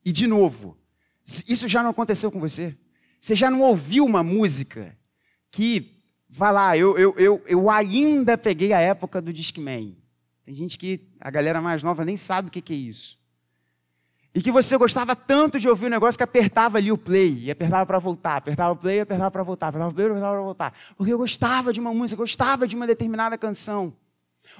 E 0.03 0.11
de 0.11 0.27
novo. 0.27 0.77
Isso 1.47 1.67
já 1.67 1.83
não 1.83 1.91
aconteceu 1.91 2.31
com 2.31 2.39
você? 2.39 2.77
Você 3.19 3.35
já 3.35 3.49
não 3.49 3.61
ouviu 3.61 4.05
uma 4.05 4.23
música 4.23 4.97
que, 5.51 6.01
vai 6.29 6.51
lá, 6.51 6.77
eu, 6.77 6.97
eu, 6.97 7.15
eu, 7.17 7.43
eu 7.45 7.69
ainda 7.69 8.37
peguei 8.37 8.73
a 8.73 8.79
época 8.79 9.21
do 9.21 9.33
Discman. 9.33 9.95
Tem 10.43 10.53
gente 10.53 10.77
que 10.77 11.07
a 11.19 11.29
galera 11.29 11.61
mais 11.61 11.83
nova 11.83 12.03
nem 12.05 12.17
sabe 12.17 12.47
o 12.47 12.51
que, 12.51 12.61
que 12.61 12.73
é 12.73 12.77
isso. 12.77 13.19
E 14.33 14.41
que 14.41 14.51
você 14.51 14.77
gostava 14.77 15.15
tanto 15.15 15.59
de 15.59 15.67
ouvir 15.67 15.87
um 15.87 15.89
negócio 15.89 16.17
que 16.17 16.23
apertava 16.23 16.77
ali 16.77 16.91
o 16.91 16.97
play, 16.97 17.45
e 17.45 17.51
apertava 17.51 17.85
para 17.85 17.99
voltar, 17.99 18.37
apertava 18.37 18.73
o 18.73 18.75
play, 18.75 18.99
apertava 18.99 19.31
para 19.31 19.43
voltar, 19.43 19.67
apertava 19.67 19.91
o 19.91 19.93
play, 19.93 20.07
apertava 20.07 20.33
para 20.33 20.43
voltar. 20.43 20.73
Porque 20.95 21.11
eu 21.11 21.17
gostava 21.17 21.73
de 21.73 21.79
uma 21.79 21.93
música, 21.93 22.21
gostava 22.21 22.67
de 22.67 22.75
uma 22.75 22.85
determinada 22.85 23.37
canção. 23.37 23.93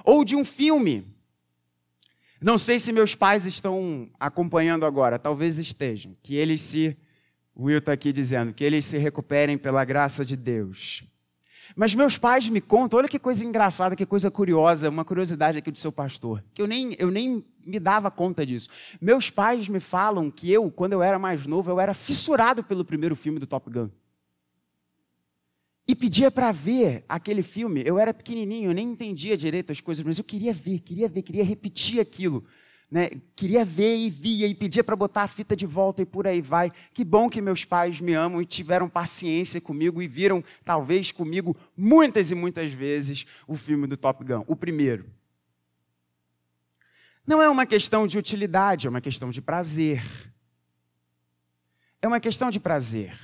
Ou 0.04 0.24
de 0.24 0.36
um 0.36 0.44
filme. 0.44 1.06
Não 2.40 2.56
sei 2.56 2.80
se 2.80 2.92
meus 2.92 3.14
pais 3.14 3.44
estão 3.44 4.08
acompanhando 4.18 4.86
agora, 4.86 5.18
talvez 5.18 5.58
estejam. 5.58 6.12
Que 6.22 6.36
eles 6.36 6.62
se. 6.62 6.96
O 7.54 7.64
Will 7.64 7.78
está 7.78 7.92
aqui 7.92 8.12
dizendo, 8.12 8.54
que 8.54 8.64
eles 8.64 8.84
se 8.86 8.96
recuperem 8.96 9.58
pela 9.58 9.84
graça 9.84 10.24
de 10.24 10.36
Deus. 10.36 11.04
Mas 11.76 11.94
meus 11.94 12.18
pais 12.18 12.48
me 12.48 12.60
contam, 12.60 12.98
olha 12.98 13.08
que 13.08 13.18
coisa 13.18 13.44
engraçada, 13.44 13.94
que 13.94 14.06
coisa 14.06 14.30
curiosa, 14.30 14.88
uma 14.88 15.04
curiosidade 15.04 15.58
aqui 15.58 15.70
do 15.70 15.78
seu 15.78 15.92
pastor, 15.92 16.42
que 16.54 16.60
eu 16.60 16.66
nem, 16.66 16.96
eu 16.98 17.10
nem 17.10 17.44
me 17.64 17.78
dava 17.78 18.10
conta 18.10 18.44
disso. 18.44 18.68
Meus 19.00 19.30
pais 19.30 19.68
me 19.68 19.80
falam 19.80 20.30
que 20.30 20.50
eu, 20.50 20.70
quando 20.70 20.94
eu 20.94 21.02
era 21.02 21.18
mais 21.18 21.46
novo, 21.46 21.70
eu 21.70 21.78
era 21.78 21.94
fissurado 21.94 22.64
pelo 22.64 22.84
primeiro 22.84 23.14
filme 23.14 23.38
do 23.38 23.46
Top 23.46 23.70
Gun. 23.70 23.90
E 25.86 25.94
pedia 25.94 26.30
para 26.30 26.52
ver 26.52 27.04
aquele 27.08 27.42
filme. 27.42 27.82
Eu 27.84 27.98
era 27.98 28.14
pequenininho, 28.14 28.70
eu 28.70 28.74
nem 28.74 28.90
entendia 28.90 29.36
direito 29.36 29.72
as 29.72 29.80
coisas, 29.80 30.04
mas 30.04 30.18
eu 30.18 30.24
queria 30.24 30.52
ver, 30.52 30.80
queria 30.80 31.08
ver, 31.08 31.22
queria 31.22 31.44
repetir 31.44 32.00
aquilo 32.00 32.44
né, 32.90 33.08
queria 33.36 33.64
ver 33.64 33.96
e 33.96 34.10
via 34.10 34.46
e 34.48 34.54
pedia 34.54 34.82
para 34.82 34.96
botar 34.96 35.22
a 35.22 35.28
fita 35.28 35.54
de 35.54 35.64
volta 35.64 36.02
e 36.02 36.06
por 36.06 36.26
aí 36.26 36.42
vai. 36.42 36.72
Que 36.92 37.04
bom 37.04 37.30
que 37.30 37.40
meus 37.40 37.64
pais 37.64 38.00
me 38.00 38.14
amam 38.14 38.42
e 38.42 38.46
tiveram 38.46 38.88
paciência 38.88 39.60
comigo 39.60 40.02
e 40.02 40.08
viram, 40.08 40.42
talvez 40.64 41.12
comigo, 41.12 41.56
muitas 41.76 42.32
e 42.32 42.34
muitas 42.34 42.72
vezes 42.72 43.26
o 43.46 43.56
filme 43.56 43.86
do 43.86 43.96
Top 43.96 44.24
Gun, 44.24 44.42
o 44.46 44.56
primeiro. 44.56 45.06
Não 47.24 47.40
é 47.40 47.48
uma 47.48 47.64
questão 47.64 48.08
de 48.08 48.18
utilidade, 48.18 48.88
é 48.88 48.90
uma 48.90 49.00
questão 49.00 49.30
de 49.30 49.40
prazer. 49.40 50.02
É 52.02 52.08
uma 52.08 52.18
questão 52.18 52.50
de 52.50 52.58
prazer. 52.58 53.16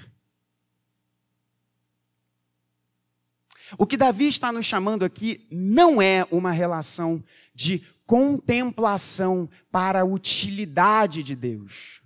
O 3.77 3.87
que 3.87 3.97
Davi 3.97 4.29
está 4.29 4.53
nos 4.53 4.67
chamando 4.67 5.05
aqui 5.05 5.47
não 5.51 6.01
é 6.01 6.27
uma 6.31 6.53
relação 6.53 7.23
de 7.55 7.83
contemplação 8.07 9.49
para 9.71 10.03
a 10.03 10.05
utilidade 10.05 11.23
de 11.23 11.35
Deus, 11.35 12.01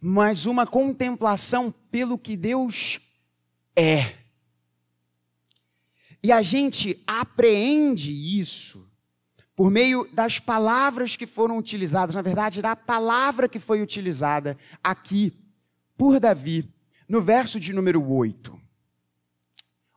mas 0.00 0.46
uma 0.46 0.66
contemplação 0.66 1.72
pelo 1.90 2.18
que 2.18 2.36
Deus 2.36 2.98
é. 3.76 4.14
E 6.22 6.32
a 6.32 6.42
gente 6.42 7.00
apreende 7.06 8.10
isso 8.10 8.90
por 9.54 9.70
meio 9.70 10.06
das 10.12 10.38
palavras 10.38 11.16
que 11.16 11.26
foram 11.26 11.56
utilizadas, 11.56 12.14
na 12.14 12.22
verdade, 12.22 12.60
da 12.60 12.74
palavra 12.74 13.48
que 13.48 13.60
foi 13.60 13.80
utilizada 13.80 14.58
aqui 14.82 15.32
por 15.96 16.20
Davi, 16.20 16.68
no 17.08 17.22
verso 17.22 17.58
de 17.58 17.72
número 17.72 18.04
8. 18.04 18.55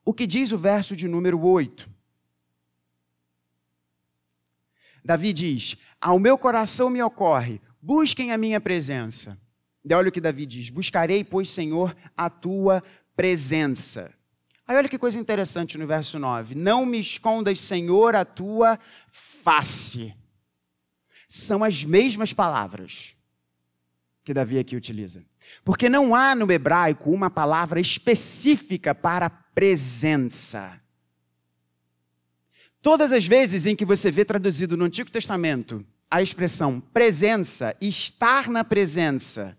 O 0.09 0.13
que 0.13 0.25
diz 0.25 0.51
o 0.51 0.57
verso 0.57 0.95
de 0.95 1.07
número 1.07 1.39
8? 1.39 1.87
Davi 5.05 5.31
diz: 5.31 5.77
Ao 6.01 6.17
meu 6.17 6.35
coração 6.35 6.89
me 6.89 6.99
ocorre, 6.99 7.61
busquem 7.79 8.31
a 8.31 8.37
minha 8.37 8.59
presença. 8.59 9.37
E 9.85 9.93
olha 9.93 10.09
o 10.09 10.11
que 10.11 10.19
Davi 10.19 10.47
diz: 10.47 10.71
Buscarei, 10.71 11.23
pois, 11.23 11.51
Senhor, 11.51 11.95
a 12.17 12.27
tua 12.27 12.83
presença. 13.15 14.11
Aí 14.65 14.75
olha 14.75 14.89
que 14.89 14.97
coisa 14.97 15.19
interessante 15.19 15.77
no 15.77 15.85
verso 15.85 16.17
9: 16.17 16.55
Não 16.55 16.87
me 16.87 16.99
escondas, 16.99 17.61
Senhor, 17.61 18.15
a 18.15 18.25
tua 18.25 18.79
face. 19.09 20.15
São 21.27 21.63
as 21.63 21.83
mesmas 21.85 22.33
palavras 22.33 23.15
que 24.23 24.33
Davi 24.33 24.57
aqui 24.57 24.75
utiliza. 24.75 25.23
Porque 25.63 25.87
não 25.87 26.15
há 26.15 26.33
no 26.33 26.51
hebraico 26.51 27.11
uma 27.11 27.29
palavra 27.29 27.79
específica 27.79 28.95
para 28.95 29.29
presença. 29.59 30.81
Todas 32.81 33.11
as 33.11 33.27
vezes 33.27 33.65
em 33.65 33.75
que 33.75 33.83
você 33.83 34.09
vê 34.09 34.23
traduzido 34.23 34.77
no 34.77 34.85
Antigo 34.85 35.11
Testamento 35.11 35.85
a 36.09 36.21
expressão 36.21 36.79
presença, 36.79 37.75
estar 37.81 38.49
na 38.49 38.63
presença, 38.63 39.57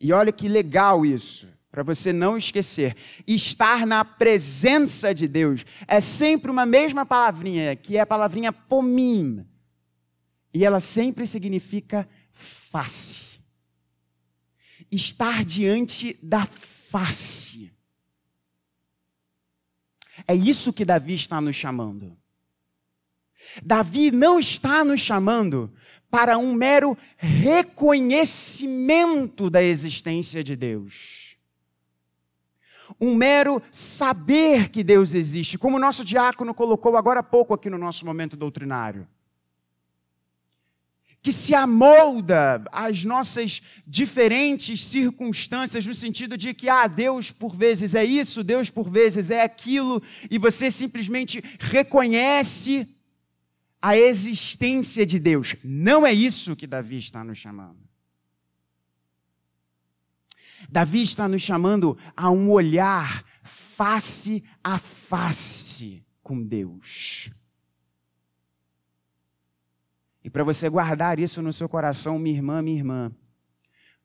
E 0.00 0.12
olha 0.12 0.32
que 0.32 0.48
legal 0.48 1.04
isso, 1.04 1.46
para 1.70 1.82
você 1.82 2.10
não 2.10 2.38
esquecer. 2.38 2.96
Estar 3.26 3.86
na 3.86 4.02
presença 4.02 5.14
de 5.14 5.28
Deus 5.28 5.64
é 5.86 6.00
sempre 6.00 6.50
uma 6.50 6.64
mesma 6.64 7.04
palavrinha, 7.04 7.76
que 7.76 7.98
é 7.98 8.00
a 8.00 8.06
palavrinha 8.06 8.50
pomim. 8.50 9.46
E 10.54 10.64
ela 10.64 10.80
sempre 10.80 11.26
significa 11.26 12.08
face. 12.32 13.40
Estar 14.90 15.44
diante 15.44 16.18
da 16.22 16.46
face. 16.46 17.73
É 20.26 20.34
isso 20.34 20.72
que 20.72 20.84
Davi 20.84 21.14
está 21.14 21.40
nos 21.40 21.54
chamando. 21.56 22.16
Davi 23.62 24.10
não 24.10 24.38
está 24.38 24.84
nos 24.84 25.00
chamando 25.00 25.72
para 26.10 26.36
um 26.38 26.54
mero 26.54 26.96
reconhecimento 27.16 29.50
da 29.50 29.62
existência 29.62 30.42
de 30.42 30.56
Deus. 30.56 31.36
Um 33.00 33.14
mero 33.14 33.62
saber 33.72 34.68
que 34.70 34.84
Deus 34.84 35.14
existe, 35.14 35.56
como 35.58 35.76
o 35.76 35.80
nosso 35.80 36.04
diácono 36.04 36.54
colocou 36.54 36.96
agora 36.96 37.20
há 37.20 37.22
pouco 37.22 37.54
aqui 37.54 37.70
no 37.70 37.78
nosso 37.78 38.04
momento 38.06 38.36
doutrinário 38.36 39.08
que 41.24 41.32
se 41.32 41.54
amolda 41.54 42.62
às 42.70 43.02
nossas 43.02 43.62
diferentes 43.86 44.84
circunstâncias, 44.84 45.86
no 45.86 45.94
sentido 45.94 46.36
de 46.36 46.52
que, 46.52 46.68
ah, 46.68 46.86
Deus 46.86 47.30
por 47.32 47.56
vezes 47.56 47.94
é 47.94 48.04
isso, 48.04 48.44
Deus 48.44 48.68
por 48.68 48.90
vezes 48.90 49.30
é 49.30 49.42
aquilo, 49.42 50.02
e 50.30 50.36
você 50.36 50.70
simplesmente 50.70 51.42
reconhece 51.58 52.86
a 53.80 53.96
existência 53.96 55.06
de 55.06 55.18
Deus. 55.18 55.56
Não 55.64 56.06
é 56.06 56.12
isso 56.12 56.54
que 56.54 56.66
Davi 56.66 56.98
está 56.98 57.24
nos 57.24 57.38
chamando. 57.38 57.78
Davi 60.68 61.00
está 61.00 61.26
nos 61.26 61.40
chamando 61.40 61.96
a 62.14 62.30
um 62.30 62.50
olhar 62.50 63.24
face 63.42 64.44
a 64.62 64.76
face 64.76 66.04
com 66.22 66.42
Deus. 66.42 67.30
E 70.24 70.30
para 70.30 70.42
você 70.42 70.70
guardar 70.70 71.18
isso 71.18 71.42
no 71.42 71.52
seu 71.52 71.68
coração, 71.68 72.18
minha 72.18 72.34
irmã, 72.34 72.62
minha 72.62 72.78
irmã, 72.78 73.12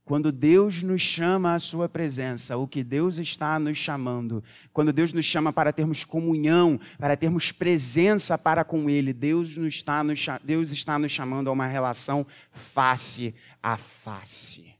quando 0.04 0.32
Deus 0.32 0.82
nos 0.82 1.02
chama 1.02 1.54
à 1.54 1.60
sua 1.60 1.88
presença, 1.88 2.58
o 2.58 2.68
que 2.68 2.84
Deus 2.84 3.20
está 3.20 3.58
nos 3.60 3.78
chamando, 3.78 4.44
quando 4.74 4.92
Deus 4.92 5.14
nos 5.14 5.24
chama 5.24 5.54
para 5.54 5.72
termos 5.72 6.04
comunhão, 6.04 6.80
para 6.98 7.16
termos 7.16 7.52
presença 7.52 8.36
para 8.38 8.66
com 8.66 8.90
Ele, 8.90 9.14
Deus, 9.14 9.56
nos 9.56 9.76
está, 9.76 10.04
nos, 10.04 10.26
Deus 10.44 10.72
está 10.72 10.98
nos 10.98 11.12
chamando 11.12 11.48
a 11.48 11.54
uma 11.54 11.68
relação 11.68 12.26
face 12.52 13.36
a 13.62 13.78
face. 13.78 14.74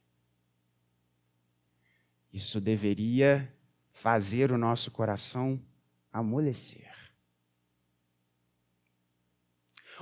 Isso 2.34 2.60
deveria 2.60 3.48
fazer 3.92 4.52
o 4.52 4.58
nosso 4.58 4.90
coração 4.90 5.62
amolecer. 6.12 6.89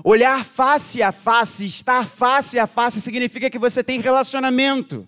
Olhar 0.04 0.46
face 0.46 1.02
a 1.02 1.12
face, 1.12 1.66
estar 1.66 2.08
face 2.08 2.60
a 2.60 2.68
face, 2.68 3.02
significa 3.02 3.50
que 3.50 3.58
você 3.58 3.84
tem 3.84 4.00
relacionamento. 4.00 5.08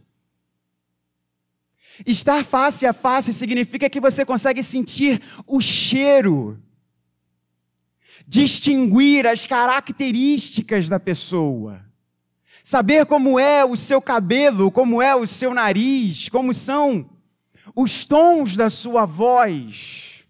Estar 2.06 2.44
face 2.44 2.86
a 2.86 2.94
face 2.94 3.34
significa 3.34 3.90
que 3.90 4.00
você 4.00 4.26
consegue 4.26 4.64
sentir 4.64 5.22
o 5.46 5.60
cheiro, 5.62 6.62
distinguir 8.26 9.28
as 9.28 9.46
características 9.46 10.88
da 10.88 11.00
pessoa, 11.00 11.86
saber 12.64 13.06
como 13.06 13.38
é 13.40 13.66
o 13.66 13.76
seu 13.76 14.02
cabelo, 14.02 14.72
como 14.72 15.02
é 15.02 15.16
o 15.16 15.28
seu 15.28 15.54
nariz, 15.54 16.30
como 16.30 16.54
são 16.54 17.10
os 17.76 18.06
tons 18.06 18.56
da 18.56 18.70
sua 18.70 19.06
voz. 19.06 20.26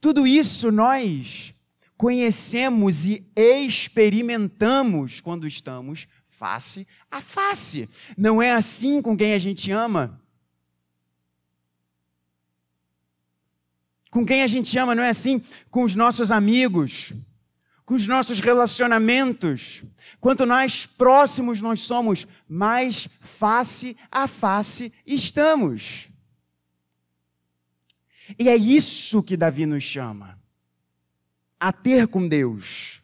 Tudo 0.00 0.26
isso 0.26 0.70
nós 0.70 1.52
conhecemos 1.98 3.04
e 3.04 3.26
experimentamos 3.34 5.20
quando 5.20 5.48
estamos 5.48 6.06
face 6.28 6.86
a 7.10 7.20
face. 7.20 7.88
Não 8.16 8.40
é 8.40 8.52
assim 8.52 9.02
com 9.02 9.16
quem 9.16 9.34
a 9.34 9.38
gente 9.38 9.72
ama? 9.72 10.22
Com 14.10 14.24
quem 14.24 14.42
a 14.42 14.46
gente 14.46 14.78
ama, 14.78 14.94
não 14.94 15.02
é 15.02 15.08
assim 15.08 15.42
com 15.70 15.82
os 15.82 15.96
nossos 15.96 16.30
amigos, 16.30 17.12
com 17.84 17.94
os 17.94 18.06
nossos 18.06 18.38
relacionamentos. 18.38 19.82
Quanto 20.20 20.46
mais 20.46 20.86
próximos 20.86 21.60
nós 21.60 21.82
somos, 21.82 22.28
mais 22.48 23.08
face 23.20 23.96
a 24.10 24.28
face 24.28 24.92
estamos. 25.04 26.08
E 28.38 28.48
é 28.48 28.56
isso 28.56 29.20
que 29.20 29.36
Davi 29.36 29.66
nos 29.66 29.82
chama 29.82 30.38
a 31.58 31.72
ter 31.72 32.06
com 32.08 32.26
Deus. 32.26 33.02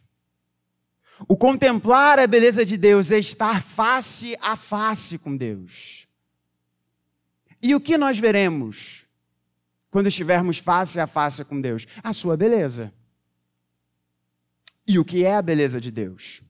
O 1.27 1.37
contemplar 1.37 2.19
a 2.19 2.27
beleza 2.27 2.65
de 2.65 2.77
Deus 2.77 3.11
é 3.11 3.19
estar 3.19 3.61
face 3.61 4.35
a 4.41 4.55
face 4.55 5.17
com 5.17 5.35
Deus. 5.35 6.07
E 7.61 7.73
o 7.73 7.79
que 7.79 7.97
nós 7.97 8.19
veremos 8.19 9.05
quando 9.89 10.07
estivermos 10.07 10.57
face 10.57 10.99
a 10.99 11.07
face 11.07 11.43
com 11.45 11.59
Deus? 11.59 11.87
A 12.03 12.11
sua 12.11 12.35
beleza. 12.35 12.93
E 14.87 14.99
o 14.99 15.05
que 15.05 15.23
é 15.23 15.35
a 15.35 15.41
beleza 15.41 15.79
de 15.79 15.89
Deus? 15.89 16.41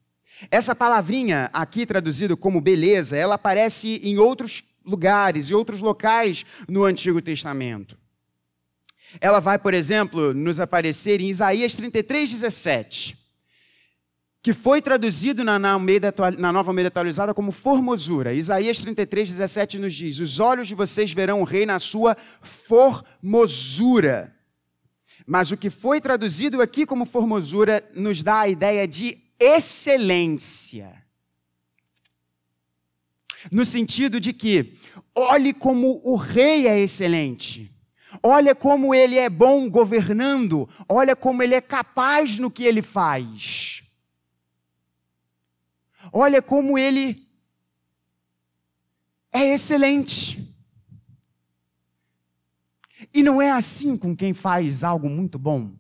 Essa 0.52 0.76
palavrinha 0.76 1.50
aqui 1.54 1.86
traduzida 1.86 2.36
como 2.36 2.60
beleza, 2.60 3.16
ela 3.16 3.36
aparece 3.36 4.02
em 4.04 4.18
outros 4.18 4.64
lugares 4.84 5.46
e 5.46 5.54
outros 5.54 5.82
locais 5.82 6.46
no 6.68 6.84
Antigo 6.84 7.22
Testamento. 7.22 7.98
Ela 9.20 9.40
vai, 9.40 9.58
por 9.58 9.74
exemplo, 9.74 10.34
nos 10.34 10.60
aparecer 10.60 11.22
em 11.22 11.30
Isaías 11.30 11.76
33, 11.76 12.32
17, 12.32 13.18
que 14.42 14.54
foi 14.54 14.82
traduzido 14.82 15.44
na, 15.44 15.58
na, 15.58 15.72
Almeida, 15.72 16.14
na 16.38 16.52
Nova 16.52 16.70
Almeida 16.70 16.90
Atualizada 16.90 17.34
como 17.34 17.52
formosura. 17.52 18.34
Isaías 18.34 18.80
33, 18.80 19.30
17 19.30 19.80
nos 19.80 19.94
diz: 19.94 20.20
Os 20.20 20.40
olhos 20.40 20.68
de 20.68 20.76
vocês 20.76 21.12
verão 21.14 21.42
o 21.42 21.46
rei 21.46 21.66
na 21.66 21.80
sua 21.80 22.16
formosura. 22.42 24.36
Mas 25.26 25.52
o 25.52 25.58
que 25.58 25.70
foi 25.70 26.00
traduzido 26.00 26.62
aqui 26.62 26.86
como 26.86 27.06
formosura 27.06 27.84
nos 27.96 28.22
dá 28.22 28.42
a 28.42 28.50
ideia 28.50 28.88
de 28.88 29.18
excelência. 29.40 31.04
No 33.52 33.66
sentido 33.66 34.20
de 34.20 34.34
que, 34.34 34.74
olhe 35.14 35.54
como 35.54 36.02
o 36.04 36.16
rei 36.16 36.68
é 36.68 36.80
excelente. 36.80 37.75
Olha 38.22 38.56
como 38.56 38.94
ele 38.94 39.18
é 39.18 39.30
bom 39.30 39.70
governando, 39.70 40.70
olha 40.88 41.16
como 41.16 41.42
ele 41.44 41.56
é 41.56 41.62
capaz 41.62 42.40
no 42.40 42.52
que 42.52 42.64
ele 42.64 42.82
faz. 42.82 43.84
Olha 46.12 46.42
como 46.42 46.78
ele 46.78 47.28
é 49.32 49.54
excelente. 49.54 50.56
E 53.14 53.22
não 53.24 53.42
é 53.42 53.52
assim 53.52 53.98
com 53.98 54.16
quem 54.16 54.34
faz 54.34 54.84
algo 54.84 55.10
muito 55.10 55.38
bom. 55.38 55.74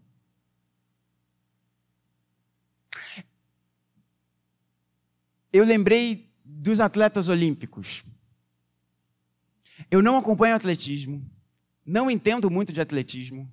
Eu 5.51 5.63
lembrei 5.63 6.29
dos 6.43 6.81
atletas 6.81 7.29
olímpicos. 7.29 8.03
Eu 9.89 10.01
não 10.01 10.17
acompanho 10.17 10.55
atletismo, 10.55 11.25
não 11.85 12.09
entendo 12.09 12.49
muito 12.49 12.73
de 12.73 12.81
atletismo, 12.81 13.51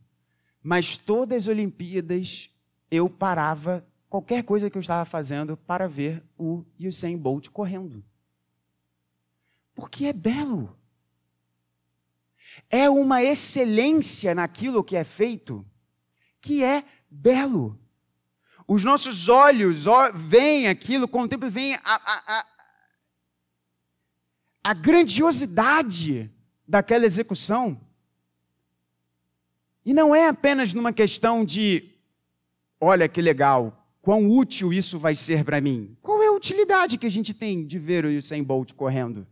mas 0.63 0.97
todas 0.97 1.45
as 1.45 1.49
Olimpíadas 1.49 2.51
eu 2.91 3.11
parava 3.11 3.87
qualquer 4.09 4.43
coisa 4.45 4.71
que 4.71 4.77
eu 4.77 4.81
estava 4.81 5.05
fazendo 5.05 5.57
para 5.57 5.89
ver 5.89 6.23
o 6.39 6.65
Usain 6.79 7.19
Bolt 7.19 7.49
correndo. 7.49 8.05
Porque 9.75 10.07
é 10.07 10.13
belo. 10.13 10.79
É 12.69 12.89
uma 12.89 13.23
excelência 13.23 14.35
naquilo 14.35 14.85
que 14.85 14.97
é 14.97 15.05
feito, 15.05 15.65
que 16.41 16.63
é 16.63 16.85
belo. 17.11 17.79
Os 18.67 18.85
nossos 18.85 19.29
olhos 19.29 19.87
veem 20.15 20.69
aquilo, 20.69 21.09
tempo 21.29 21.49
vem 21.49 21.75
a, 21.75 21.81
a, 21.85 22.39
a, 22.39 22.47
a 24.65 24.75
grandiosidade 24.75 26.31
daquela 26.67 27.07
execução. 27.07 27.81
E 29.85 29.93
não 29.93 30.15
é 30.15 30.29
apenas 30.29 30.73
numa 30.73 30.93
questão 30.93 31.45
de, 31.45 31.91
olha 32.81 33.09
que 33.09 33.21
legal, 33.21 33.87
quão 34.01 34.29
útil 34.29 34.73
isso 34.73 34.99
vai 34.99 35.15
ser 35.15 35.45
para 35.45 35.61
mim. 35.61 35.97
Qual 36.01 36.23
é 36.23 36.27
a 36.27 36.33
utilidade 36.33 36.99
que 36.99 37.07
a 37.07 37.11
gente 37.11 37.33
tem 37.33 37.67
de 37.67 37.79
ver 37.79 38.05
o 38.05 38.09
Usain 38.09 38.43
Bolt 38.43 38.73
correndo 38.75 39.27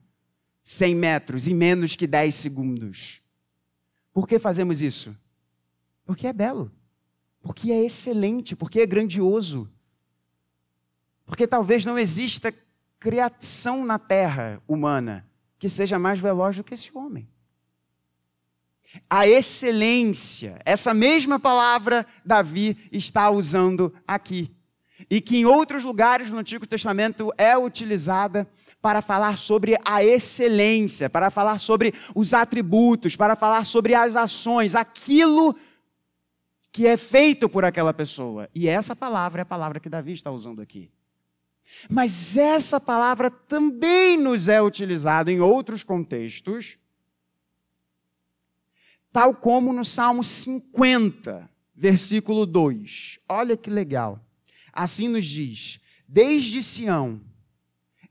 100 0.63 0.95
metros 0.95 1.49
em 1.49 1.55
menos 1.55 1.97
que 1.97 2.07
10 2.07 2.35
segundos? 2.35 3.23
Por 4.13 4.27
que 4.27 4.39
fazemos 4.39 4.83
isso? 4.83 5.17
Porque 6.05 6.27
é 6.27 6.33
belo, 6.33 6.73
porque 7.41 7.71
é 7.71 7.85
excelente, 7.85 8.57
porque 8.57 8.81
é 8.81 8.87
grandioso. 8.87 9.71
Porque 11.25 11.47
talvez 11.47 11.85
não 11.85 11.99
exista 11.99 12.53
criação 12.99 13.85
na 13.85 13.99
terra 13.99 14.61
humana 14.67 15.27
que 15.59 15.69
seja 15.69 15.99
mais 15.99 16.19
veloz 16.19 16.57
do 16.57 16.65
que 16.65 16.75
esse 16.75 16.91
homem. 16.97 17.29
A 19.09 19.26
excelência, 19.26 20.61
essa 20.64 20.92
mesma 20.92 21.38
palavra 21.38 22.07
Davi 22.24 22.76
está 22.90 23.31
usando 23.31 23.92
aqui. 24.07 24.50
E 25.09 25.20
que 25.20 25.38
em 25.38 25.44
outros 25.44 25.85
lugares 25.85 26.31
no 26.31 26.38
Antigo 26.38 26.66
Testamento 26.66 27.33
é 27.37 27.57
utilizada 27.57 28.48
para 28.81 29.03
falar 29.03 29.37
sobre 29.37 29.76
a 29.85 30.03
excelência, 30.03 31.11
para 31.11 31.31
falar 31.31 31.59
sobre 31.59 31.94
os 32.14 32.33
atributos, 32.33 33.16
para 33.16 33.37
falar 33.37 33.64
sobre 33.64 33.94
as 33.94 34.16
ações, 34.16 34.74
aquilo 34.74 35.55
que 36.72 36.87
é 36.87 36.96
feito 36.96 37.48
por 37.48 37.64
aquela 37.64 37.92
pessoa. 37.92 38.48
E 38.55 38.68
essa 38.68 38.94
palavra 38.96 39.40
é 39.40 39.42
a 39.42 39.46
palavra 39.46 39.81
que 39.81 39.88
Davi 39.88 40.12
está 40.12 40.31
usando 40.31 40.62
aqui. 40.62 40.90
Mas 41.88 42.37
essa 42.37 42.81
palavra 42.81 43.31
também 43.31 44.16
nos 44.16 44.48
é 44.48 44.61
utilizada 44.61 45.31
em 45.31 45.40
outros 45.40 45.83
contextos, 45.83 46.79
tal 49.12 49.35
como 49.35 49.73
no 49.73 49.85
Salmo 49.85 50.23
50, 50.23 51.49
versículo 51.75 52.46
2. 52.46 53.18
Olha 53.29 53.57
que 53.57 53.70
legal. 53.70 54.25
Assim 54.73 55.09
nos 55.09 55.25
diz: 55.25 55.81
Desde 56.07 56.62
Sião, 56.62 57.20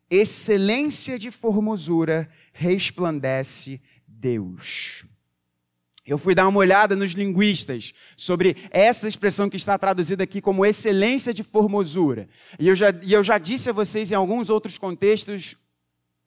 excelência 0.10 1.18
de 1.18 1.32
formosura, 1.32 2.30
resplandece 2.52 3.82
Deus. 4.08 5.06
Eu 6.06 6.18
fui 6.18 6.34
dar 6.34 6.48
uma 6.48 6.60
olhada 6.60 6.96
nos 6.96 7.12
linguistas 7.12 7.94
sobre 8.18 8.58
essa 8.72 9.08
expressão 9.08 9.48
que 9.48 9.58
está 9.58 9.78
traduzida 9.78 10.24
aqui 10.24 10.42
como 10.42 10.66
excelência 10.66 11.32
de 11.32 11.44
formosura. 11.44 12.28
E 12.60 12.68
eu 12.68 12.76
já, 12.76 12.88
e 13.04 13.14
eu 13.14 13.24
já 13.24 13.38
disse 13.38 13.70
a 13.70 13.74
vocês 13.74 14.12
em 14.12 14.16
alguns 14.16 14.50
outros 14.50 14.76
contextos, 14.76 15.56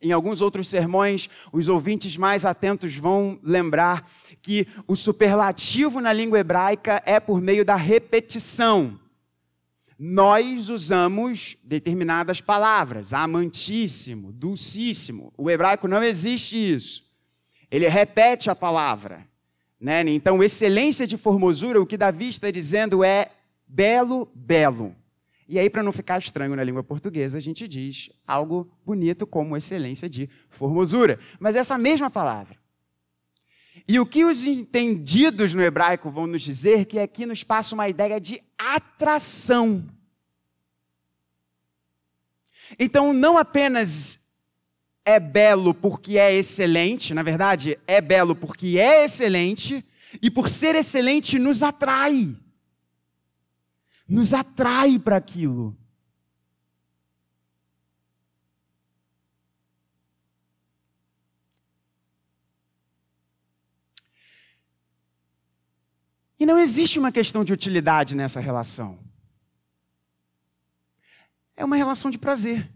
em 0.03 0.13
alguns 0.13 0.41
outros 0.41 0.69
sermões, 0.69 1.31
os 1.53 1.69
ouvintes 1.69 2.17
mais 2.17 2.45
atentos 2.45 2.97
vão 2.97 3.39
lembrar 3.43 4.11
que 4.43 4.67
o 4.87 4.97
superlativo 4.97 6.01
na 6.01 6.13
língua 6.13 6.41
hebraica 6.41 7.03
é 7.07 7.21
por 7.21 7.41
meio 7.41 7.65
da 7.65 7.77
repetição. 7.77 8.99
Nós 9.99 10.69
usamos 10.69 11.57
determinadas 11.63 12.41
palavras, 12.41 13.13
amantíssimo, 13.13 14.33
dulcíssimo. 14.33 15.33
O 15.39 15.49
hebraico 15.49 15.87
não 15.87 16.03
existe 16.03 16.57
isso. 16.57 17.05
Ele 17.71 17.89
repete 17.89 18.51
a 18.51 18.55
palavra. 18.55 19.25
Né? 19.81 20.01
Então, 20.09 20.43
excelência 20.43 21.07
de 21.07 21.17
formosura, 21.17 21.81
o 21.81 21.87
que 21.87 21.97
Davi 21.97 22.29
está 22.29 22.51
dizendo 22.51 23.05
é 23.05 23.31
belo, 23.67 24.29
belo. 24.35 24.95
E 25.49 25.59
aí, 25.59 25.69
para 25.69 25.83
não 25.83 25.93
ficar 25.93 26.19
estranho 26.19 26.57
na 26.57 26.65
língua 26.65 26.83
portuguesa, 26.83 27.39
a 27.39 27.41
gente 27.41 27.67
diz 27.69 28.11
algo 28.27 28.71
bonito 28.85 29.27
como 29.27 29.57
excelência 29.57 30.09
de 30.09 30.29
formosura. 30.49 31.19
Mas 31.39 31.57
essa 31.57 31.77
mesma 31.77 32.11
palavra. 32.11 32.57
E 33.87 33.99
o 33.99 34.07
que 34.07 34.25
os 34.25 34.47
entendidos 34.47 35.55
no 35.55 35.63
hebraico 35.63 36.11
vão 36.11 36.27
nos 36.27 36.43
dizer 36.43 36.85
que 36.85 36.99
aqui 36.99 37.27
nos 37.27 37.43
passa 37.43 37.75
uma 37.75 37.89
ideia 37.89 38.21
de 38.21 38.41
atração. 38.57 39.85
Então, 42.79 43.13
não 43.13 43.37
apenas 43.37 44.31
é 45.05 45.19
belo 45.19 45.75
porque 45.75 46.17
é 46.17 46.33
excelente, 46.33 47.13
na 47.13 47.23
verdade, 47.23 47.79
é 47.87 48.01
belo 48.01 48.37
porque 48.37 48.79
é 48.79 49.05
excelente, 49.05 49.85
e 50.21 50.31
por 50.31 50.49
ser 50.49 50.75
excelente 50.75 51.39
nos 51.39 51.63
atrai. 51.63 52.37
Nos 54.09 54.35
atrai 54.35 54.99
para 54.99 55.17
aquilo. 55.17 55.77
E 66.43 66.45
não 66.45 66.59
existe 66.59 66.99
uma 66.99 67.13
questão 67.13 67.45
de 67.45 67.53
utilidade 67.53 68.17
nessa 68.17 68.41
relação. 68.41 68.99
É 71.57 71.65
uma 71.65 71.77
relação 71.77 72.11
de 72.11 72.19
prazer. 72.19 72.69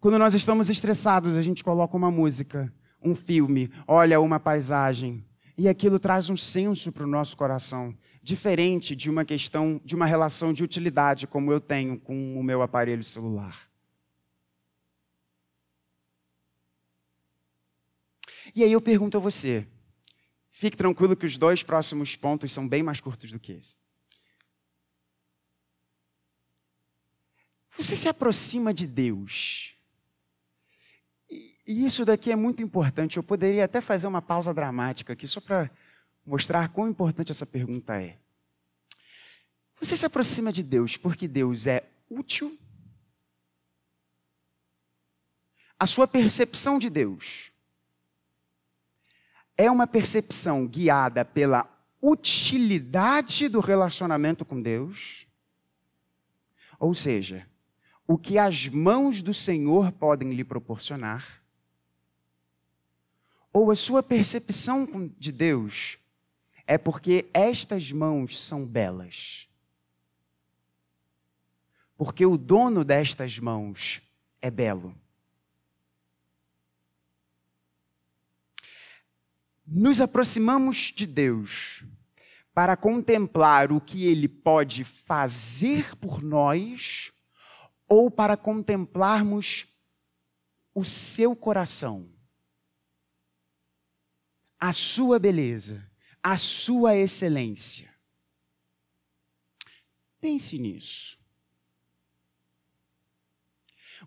Quando 0.00 0.18
nós 0.18 0.32
estamos 0.32 0.70
estressados, 0.70 1.36
a 1.36 1.42
gente 1.42 1.62
coloca 1.62 1.94
uma 1.94 2.10
música, 2.10 2.72
um 3.02 3.14
filme, 3.14 3.70
olha 3.86 4.18
uma 4.18 4.40
paisagem, 4.40 5.22
e 5.58 5.68
aquilo 5.68 5.98
traz 5.98 6.30
um 6.30 6.36
senso 6.38 6.90
para 6.90 7.04
o 7.04 7.06
nosso 7.06 7.36
coração, 7.36 7.94
diferente 8.24 8.96
de 8.96 9.10
uma 9.10 9.22
questão, 9.22 9.78
de 9.84 9.94
uma 9.94 10.06
relação 10.06 10.50
de 10.50 10.64
utilidade, 10.64 11.26
como 11.26 11.52
eu 11.52 11.60
tenho 11.60 12.00
com 12.00 12.40
o 12.40 12.42
meu 12.42 12.62
aparelho 12.62 13.04
celular. 13.04 13.70
E 18.54 18.64
aí 18.64 18.72
eu 18.72 18.80
pergunto 18.80 19.18
a 19.18 19.20
você, 19.20 19.68
fique 20.50 20.74
tranquilo 20.74 21.14
que 21.14 21.26
os 21.26 21.36
dois 21.36 21.62
próximos 21.62 22.16
pontos 22.16 22.50
são 22.50 22.66
bem 22.66 22.82
mais 22.82 22.98
curtos 22.98 23.30
do 23.30 23.38
que 23.38 23.52
esse. 23.52 23.76
Você 27.76 27.94
se 27.94 28.08
aproxima 28.08 28.72
de 28.72 28.86
Deus 28.86 29.74
e 31.66 31.84
isso 31.84 32.04
daqui 32.04 32.30
é 32.30 32.36
muito 32.36 32.62
importante. 32.62 33.16
Eu 33.18 33.22
poderia 33.22 33.64
até 33.64 33.80
fazer 33.82 34.06
uma 34.06 34.22
pausa 34.22 34.54
dramática 34.54 35.12
aqui, 35.12 35.26
só 35.26 35.40
para 35.40 35.70
mostrar 36.24 36.68
quão 36.68 36.88
importante 36.88 37.30
essa 37.30 37.46
pergunta 37.46 38.00
é. 38.00 38.18
Você 39.80 39.96
se 39.96 40.06
aproxima 40.06 40.52
de 40.52 40.62
Deus 40.62 40.96
porque 40.96 41.28
Deus 41.28 41.66
é 41.66 41.88
útil? 42.08 42.58
A 45.78 45.86
sua 45.86 46.06
percepção 46.06 46.78
de 46.78 46.88
Deus 46.88 47.50
é 49.56 49.70
uma 49.70 49.86
percepção 49.86 50.66
guiada 50.66 51.24
pela 51.24 51.68
utilidade 52.00 53.48
do 53.48 53.60
relacionamento 53.60 54.44
com 54.44 54.60
Deus? 54.60 55.26
Ou 56.78 56.94
seja, 56.94 57.46
o 58.06 58.16
que 58.16 58.38
as 58.38 58.68
mãos 58.68 59.22
do 59.22 59.34
Senhor 59.34 59.92
podem 59.92 60.32
lhe 60.32 60.44
proporcionar? 60.44 61.44
ou 63.54 63.70
a 63.70 63.76
sua 63.76 64.02
percepção 64.02 64.88
de 65.16 65.30
Deus 65.30 65.96
é 66.66 66.78
porque 66.78 67.28
estas 67.32 67.92
mãos 67.92 68.40
são 68.40 68.64
belas. 68.64 69.48
Porque 71.96 72.24
o 72.26 72.36
dono 72.36 72.84
destas 72.84 73.38
mãos 73.38 74.02
é 74.40 74.50
belo. 74.50 74.94
Nos 79.66 80.00
aproximamos 80.00 80.92
de 80.94 81.06
Deus 81.06 81.84
para 82.52 82.76
contemplar 82.76 83.72
o 83.72 83.80
que 83.80 84.06
Ele 84.06 84.28
pode 84.28 84.84
fazer 84.84 85.96
por 85.96 86.22
nós 86.22 87.12
ou 87.88 88.10
para 88.10 88.36
contemplarmos 88.36 89.66
o 90.74 90.84
seu 90.84 91.34
coração 91.34 92.14
a 94.64 94.72
sua 94.72 95.18
beleza, 95.18 95.86
a 96.24 96.38
sua 96.38 96.96
excelência. 96.96 97.92
Pense 100.22 100.58
nisso. 100.58 101.18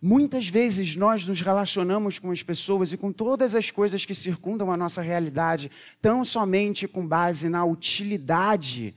Muitas 0.01 0.47
vezes 0.47 0.95
nós 0.95 1.27
nos 1.27 1.41
relacionamos 1.41 2.17
com 2.17 2.31
as 2.31 2.41
pessoas 2.41 2.91
e 2.91 2.97
com 2.97 3.11
todas 3.11 3.53
as 3.53 3.69
coisas 3.69 4.03
que 4.03 4.15
circundam 4.15 4.71
a 4.71 4.77
nossa 4.77 4.99
realidade, 4.99 5.71
tão 6.01 6.25
somente 6.25 6.87
com 6.87 7.07
base 7.07 7.49
na 7.49 7.63
utilidade 7.63 8.95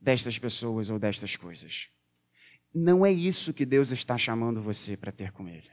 destas 0.00 0.38
pessoas 0.38 0.88
ou 0.88 0.98
destas 0.98 1.36
coisas. 1.36 1.88
Não 2.74 3.04
é 3.04 3.12
isso 3.12 3.52
que 3.52 3.66
Deus 3.66 3.90
está 3.90 4.16
chamando 4.16 4.62
você 4.62 4.96
para 4.96 5.12
ter 5.12 5.30
com 5.30 5.46
Ele. 5.46 5.70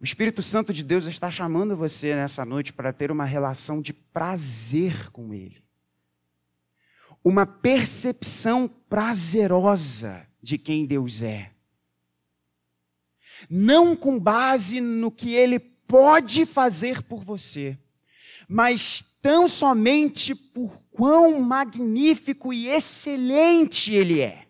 O 0.00 0.04
Espírito 0.04 0.42
Santo 0.42 0.72
de 0.72 0.84
Deus 0.84 1.06
está 1.06 1.30
chamando 1.32 1.76
você 1.76 2.14
nessa 2.14 2.44
noite 2.44 2.72
para 2.72 2.92
ter 2.92 3.10
uma 3.10 3.24
relação 3.24 3.80
de 3.80 3.92
prazer 3.92 5.10
com 5.10 5.34
Ele. 5.34 5.63
Uma 7.24 7.46
percepção 7.46 8.68
prazerosa 8.68 10.28
de 10.42 10.58
quem 10.58 10.84
Deus 10.84 11.22
é. 11.22 11.50
Não 13.48 13.96
com 13.96 14.20
base 14.20 14.80
no 14.80 15.10
que 15.10 15.34
Ele 15.34 15.58
pode 15.58 16.44
fazer 16.44 17.02
por 17.02 17.24
você, 17.24 17.78
mas 18.46 19.02
tão 19.22 19.48
somente 19.48 20.34
por 20.34 20.82
quão 20.90 21.40
magnífico 21.40 22.52
e 22.52 22.68
excelente 22.68 23.92
Ele 23.94 24.20
é. 24.20 24.44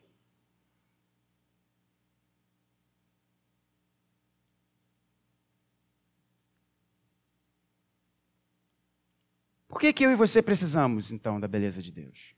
Por 9.69 9.81
que, 9.81 9.93
que 9.93 10.07
eu 10.07 10.13
e 10.13 10.17
você 10.17 10.41
precisamos, 10.41 11.11
então, 11.11 11.41
da 11.41 11.49
beleza 11.49 11.83
de 11.83 11.91
Deus? 11.91 12.35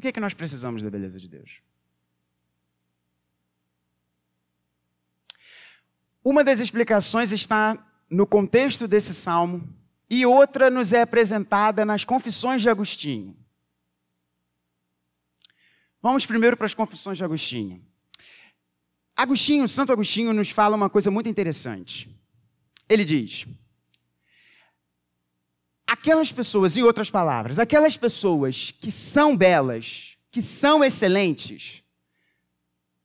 Por 0.00 0.04
que, 0.04 0.12
que 0.12 0.20
nós 0.20 0.32
precisamos 0.32 0.82
da 0.82 0.88
beleza 0.88 1.20
de 1.20 1.28
Deus? 1.28 1.60
Uma 6.24 6.42
das 6.42 6.58
explicações 6.58 7.32
está 7.32 7.76
no 8.08 8.26
contexto 8.26 8.88
desse 8.88 9.12
salmo 9.12 9.62
e 10.08 10.24
outra 10.24 10.70
nos 10.70 10.94
é 10.94 11.02
apresentada 11.02 11.84
nas 11.84 12.02
Confissões 12.02 12.62
de 12.62 12.70
Agostinho. 12.70 13.36
Vamos 16.00 16.24
primeiro 16.24 16.56
para 16.56 16.64
as 16.64 16.72
Confissões 16.72 17.18
de 17.18 17.24
Agostinho. 17.24 17.84
Agostinho, 19.14 19.68
Santo 19.68 19.92
Agostinho, 19.92 20.32
nos 20.32 20.48
fala 20.48 20.76
uma 20.76 20.88
coisa 20.88 21.10
muito 21.10 21.28
interessante. 21.28 22.08
Ele 22.88 23.04
diz: 23.04 23.46
aquelas 26.00 26.32
pessoas, 26.32 26.76
em 26.78 26.82
outras 26.82 27.10
palavras, 27.10 27.58
aquelas 27.58 27.94
pessoas 27.94 28.70
que 28.70 28.90
são 28.90 29.36
belas, 29.36 30.18
que 30.30 30.40
são 30.40 30.82
excelentes, 30.82 31.84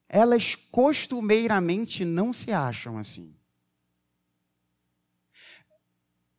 elas 0.07 0.55
costumeiramente 0.55 2.05
não 2.05 2.31
se 2.31 2.53
acham 2.53 2.97
assim. 2.97 3.35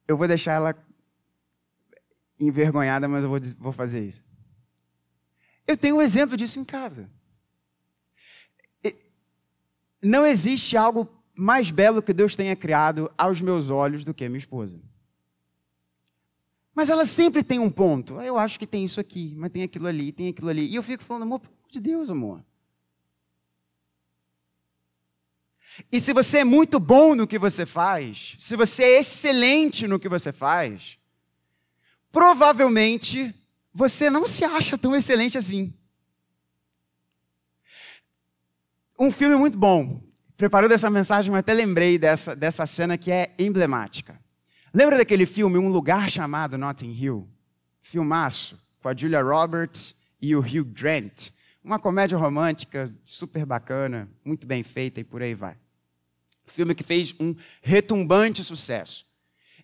Eu 0.09 0.17
vou 0.17 0.27
deixar 0.27 0.55
ela 0.55 0.87
envergonhada, 2.41 3.07
mas 3.07 3.25
eu 3.25 3.31
vou, 3.31 3.41
vou 3.59 3.73
fazer 3.73 4.07
isso. 4.07 4.25
Eu 5.67 5.77
tenho 5.77 5.97
um 5.97 6.03
exemplo 6.03 6.37
disso 6.37 6.59
em 6.59 6.65
casa. 6.65 7.11
Não 10.01 10.25
existe 10.25 10.77
algo 10.77 11.09
mais 11.35 11.71
belo 11.71 12.03
que 12.03 12.15
Deus 12.15 12.35
tenha 12.35 12.57
criado 12.57 13.11
aos 13.19 13.43
meus 13.43 13.69
olhos 13.69 14.05
do 14.05 14.15
que 14.15 14.29
minha 14.29 14.39
esposa. 14.39 14.81
Mas 16.77 16.91
ela 16.91 17.07
sempre 17.07 17.43
tem 17.43 17.59
um 17.59 17.71
ponto. 17.71 18.21
Eu 18.21 18.37
acho 18.37 18.59
que 18.59 18.67
tem 18.67 18.85
isso 18.85 19.01
aqui, 19.01 19.35
mas 19.39 19.51
tem 19.51 19.63
aquilo 19.63 19.87
ali, 19.87 20.13
tem 20.13 20.29
aquilo 20.29 20.51
ali. 20.51 20.69
E 20.69 20.75
eu 20.75 20.83
fico 20.83 21.03
falando, 21.03 21.23
amor, 21.23 21.41
de 21.71 21.81
Deus, 21.81 22.11
amor. 22.11 22.45
E 25.91 25.99
se 25.99 26.13
você 26.13 26.41
é 26.41 26.45
muito 26.45 26.79
bom 26.79 27.15
no 27.15 27.27
que 27.27 27.39
você 27.39 27.65
faz, 27.65 28.37
se 28.39 28.55
você 28.57 28.85
é 28.85 28.99
excelente 28.99 29.89
no 29.89 29.99
que 29.99 30.07
você 30.07 30.33
faz, 30.33 30.99
provavelmente 32.13 33.35
você 33.73 34.11
não 34.11 34.29
se 34.29 34.45
acha 34.45 34.77
tão 34.77 34.95
excelente 34.95 35.39
assim. 35.39 35.73
Um 38.99 39.11
filme 39.11 39.35
muito 39.37 39.57
bom. 39.57 40.03
Preparando 40.37 40.73
essa 40.73 40.91
mensagem, 40.91 41.31
mas 41.33 41.41
até 41.41 41.55
lembrei 41.55 41.99
dessa, 41.99 42.37
dessa 42.37 42.67
cena 42.67 42.99
que 42.99 43.11
é 43.11 43.35
emblemática. 43.39 44.26
Lembra 44.77 44.99
daquele 44.99 45.25
filme 45.25 45.57
Um 45.57 45.71
Lugar 45.71 46.11
Chamado 46.11 46.59
Notting 46.59 46.93
Hill? 46.93 47.27
Filmaço, 47.81 48.63
com 48.83 48.91
a 48.91 48.95
Julia 48.95 49.23
Roberts 49.23 49.95
e 50.21 50.37
o 50.37 50.41
Hugh 50.41 50.67
Grant. 50.67 51.31
Uma 51.65 51.79
comédia 51.79 52.19
romântica 52.19 52.95
super 53.03 53.47
bacana, 53.47 54.07
muito 54.23 54.47
bem 54.47 54.63
feita 54.63 55.01
e 55.01 55.05
por 55.05 55.23
aí 55.23 55.33
vai. 55.33 55.57
Filme 56.45 56.75
que 56.75 56.85
fez 56.85 57.15
um 57.19 57.35
retumbante 57.63 58.45
sucesso. 58.45 59.07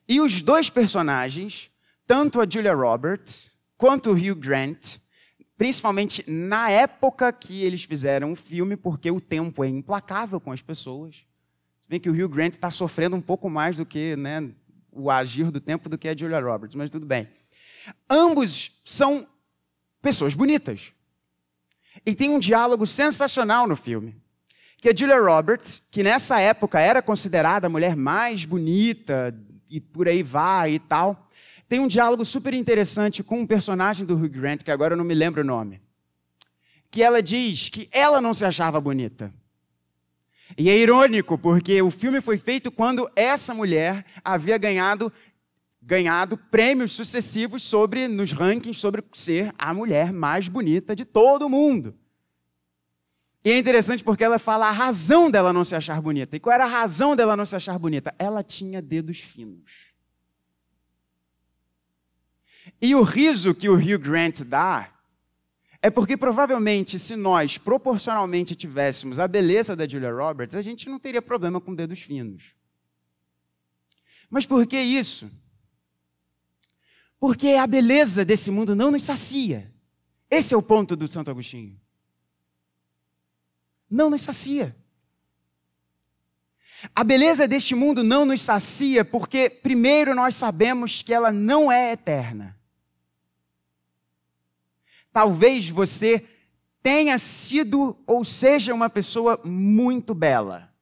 E 0.09 0.18
os 0.18 0.40
dois 0.40 0.70
personagens, 0.70 1.70
tanto 2.07 2.40
a 2.40 2.46
Julia 2.48 2.72
Roberts 2.72 3.51
quanto 3.77 4.12
o 4.12 4.14
Hugh 4.14 4.37
Grant, 4.37 4.96
principalmente 5.59 6.25
na 6.27 6.70
época 6.70 7.31
que 7.35 7.62
eles 7.62 7.85
fizeram 7.85 8.33
o 8.33 8.37
filme, 8.37 8.79
porque 8.79 9.11
o 9.11 9.20
tempo 9.20 9.62
é 9.62 9.68
implacável 9.68 10.40
com 10.40 10.53
as 10.53 10.62
pessoas. 10.62 11.27
Se 11.83 11.87
bem 11.87 12.01
que 12.01 12.09
o 12.09 12.14
Hugh 12.14 12.31
Grant 12.31 12.55
está 12.55 12.70
sofrendo 12.70 13.14
um 13.14 13.20
pouco 13.20 13.51
mais 13.51 13.77
do 13.77 13.85
que 13.85 14.16
né, 14.16 14.51
o 14.92 15.11
agir 15.11 15.50
do 15.50 15.61
tempo 15.61 15.88
do 15.88 15.98
que 15.98 16.09
a 16.09 16.16
Julia 16.16 16.40
Roberts, 16.40 16.76
mas 16.76 16.90
tudo 16.90 17.07
bem. 17.07 17.28
Ambos 18.09 18.81
são 18.85 19.26
pessoas 20.00 20.35
bonitas. 20.35 20.92
E 22.05 22.14
tem 22.14 22.31
um 22.31 22.38
diálogo 22.38 22.87
sensacional 22.87 23.66
no 23.66 23.74
filme 23.74 24.22
que 24.83 24.88
a 24.88 24.94
Julia 24.94 25.20
Roberts, 25.20 25.81
que 25.92 26.02
nessa 26.02 26.40
época 26.40 26.81
era 26.81 27.00
considerada 27.00 27.68
a 27.68 27.70
mulher 27.70 27.94
mais 27.94 28.44
bonita 28.44 29.33
e 29.70 29.81
por 29.81 30.09
aí 30.09 30.24
vai 30.24 30.72
e 30.72 30.78
tal, 30.81 31.31
tem 31.68 31.78
um 31.78 31.87
diálogo 31.87 32.24
super 32.24 32.52
interessante 32.52 33.22
com 33.22 33.40
um 33.40 33.46
personagem 33.46 34.05
do 34.05 34.16
Hugh 34.16 34.28
Grant, 34.28 34.64
que 34.64 34.72
agora 34.72 34.94
eu 34.94 34.98
não 34.98 35.05
me 35.05 35.14
lembro 35.14 35.42
o 35.42 35.44
nome. 35.44 35.81
Que 36.90 37.00
ela 37.00 37.22
diz 37.22 37.68
que 37.68 37.88
ela 37.92 38.20
não 38.20 38.35
se 38.35 38.44
achava 38.44 38.81
bonita. 38.81 39.33
E 40.57 40.69
é 40.69 40.77
irônico, 40.77 41.38
porque 41.38 41.81
o 41.81 41.91
filme 41.91 42.21
foi 42.21 42.37
feito 42.37 42.71
quando 42.71 43.11
essa 43.17 43.55
mulher 43.55 44.05
havia 44.25 44.59
ganhado 44.59 45.12
ganhado 45.85 46.37
prêmios 46.37 46.93
sucessivos 46.93 47.65
sobre 47.65 48.07
nos 48.07 48.31
rankings 48.31 48.79
sobre 48.79 49.03
ser 49.12 49.53
a 49.59 49.75
mulher 49.75 50.12
mais 50.12 50.47
bonita 50.47 50.95
de 50.95 51.05
todo 51.05 51.47
o 51.47 51.51
mundo. 51.51 51.93
E 53.45 53.51
é 53.51 53.59
interessante 53.59 54.05
porque 54.05 54.23
ela 54.23 54.38
fala 54.38 54.69
a 54.69 54.71
razão 54.71 55.29
dela 55.29 55.53
não 55.53 55.65
se 55.65 55.75
achar 55.75 56.01
bonita. 56.01 56.37
E 56.37 56.41
qual 56.41 56.55
era 56.55 56.65
a 56.65 56.69
razão 56.69 57.17
dela 57.17 57.37
não 57.37 57.45
se 57.45 57.57
achar 57.57 57.77
bonita? 57.77 58.15
Ela 58.17 58.45
tinha 58.45 58.81
dedos 58.81 59.19
finos. 59.19 59.93
E 62.81 62.95
o 62.95 63.03
riso 63.03 63.55
que 63.55 63.69
o 63.69 63.75
Hugh 63.75 63.99
Grant 63.99 64.43
dá 64.43 64.91
é 65.83 65.90
porque 65.90 66.16
provavelmente 66.16 66.99
se 66.99 67.16
nós 67.16 67.59
proporcionalmente 67.59 68.55
tivéssemos 68.55 69.18
a 69.18 69.29
beleza 69.29 69.77
da 69.77 69.87
Julia 69.87 70.12
Roberts, 70.12 70.55
a 70.55 70.62
gente 70.62 70.88
não 70.88 70.99
teria 70.99 71.21
problema 71.21 71.61
com 71.61 71.75
dedos 71.75 72.01
finos. 72.01 72.55
Mas 74.31 74.47
por 74.47 74.64
que 74.66 74.81
isso? 74.81 75.31
Porque 77.18 77.49
a 77.49 77.66
beleza 77.66 78.25
desse 78.25 78.51
mundo 78.51 78.75
não 78.75 78.90
nos 78.90 79.03
sacia. 79.03 79.71
Esse 80.31 80.55
é 80.55 80.57
o 80.57 80.62
ponto 80.62 80.97
do 80.97 81.07
Santo 81.07 81.31
Agostinho 81.31 81.83
não 83.92 84.09
nos 84.09 84.23
sacia. 84.23 84.75
A 86.95 87.05
beleza 87.05 87.47
deste 87.47 87.75
mundo 87.75 88.03
não 88.03 88.25
nos 88.25 88.40
sacia 88.40 89.05
porque, 89.05 89.49
primeiro, 89.49 90.14
nós 90.14 90.35
sabemos 90.35 91.03
que 91.03 91.14
ela 91.14 91.31
não 91.31 91.71
é 91.71 91.92
eterna. 91.92 92.59
Talvez 95.12 95.68
você 95.68 96.25
tenha 96.83 97.16
sido 97.18 97.96
ou 98.07 98.25
seja 98.25 98.75
uma 98.75 98.90
pessoa 98.90 99.40
muito 99.44 100.14
bela, 100.14 100.72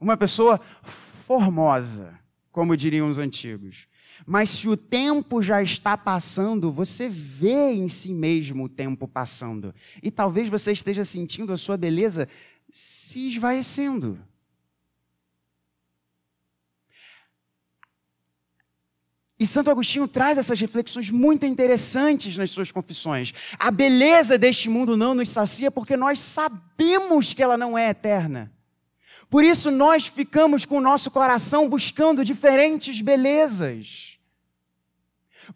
uma 0.00 0.16
pessoa 0.16 0.60
formosa, 0.82 2.18
como 2.50 2.76
diriam 2.76 3.10
os 3.10 3.18
antigos. 3.18 3.86
Mas 4.26 4.50
se 4.50 4.68
o 4.68 4.76
tempo 4.76 5.42
já 5.42 5.62
está 5.62 5.96
passando, 5.96 6.70
você 6.70 7.08
vê 7.08 7.72
em 7.72 7.88
si 7.88 8.12
mesmo 8.12 8.64
o 8.64 8.68
tempo 8.68 9.08
passando. 9.08 9.74
E 10.02 10.10
talvez 10.10 10.48
você 10.48 10.72
esteja 10.72 11.04
sentindo 11.04 11.52
a 11.52 11.56
sua 11.56 11.76
beleza 11.76 12.28
se 12.70 13.28
esvaecendo. 13.28 14.18
E 19.42 19.46
Santo 19.46 19.72
Agostinho 19.72 20.06
traz 20.06 20.38
essas 20.38 20.60
reflexões 20.60 21.10
muito 21.10 21.44
interessantes 21.44 22.36
nas 22.36 22.52
suas 22.52 22.70
confissões. 22.70 23.34
A 23.58 23.72
beleza 23.72 24.38
deste 24.38 24.68
mundo 24.68 24.96
não 24.96 25.14
nos 25.14 25.30
sacia 25.30 25.68
porque 25.68 25.96
nós 25.96 26.20
sabemos 26.20 27.34
que 27.34 27.42
ela 27.42 27.56
não 27.56 27.76
é 27.76 27.90
eterna. 27.90 28.52
Por 29.28 29.42
isso 29.42 29.72
nós 29.72 30.06
ficamos 30.06 30.64
com 30.64 30.76
o 30.76 30.80
nosso 30.80 31.10
coração 31.10 31.68
buscando 31.68 32.24
diferentes 32.24 33.00
belezas. 33.00 34.16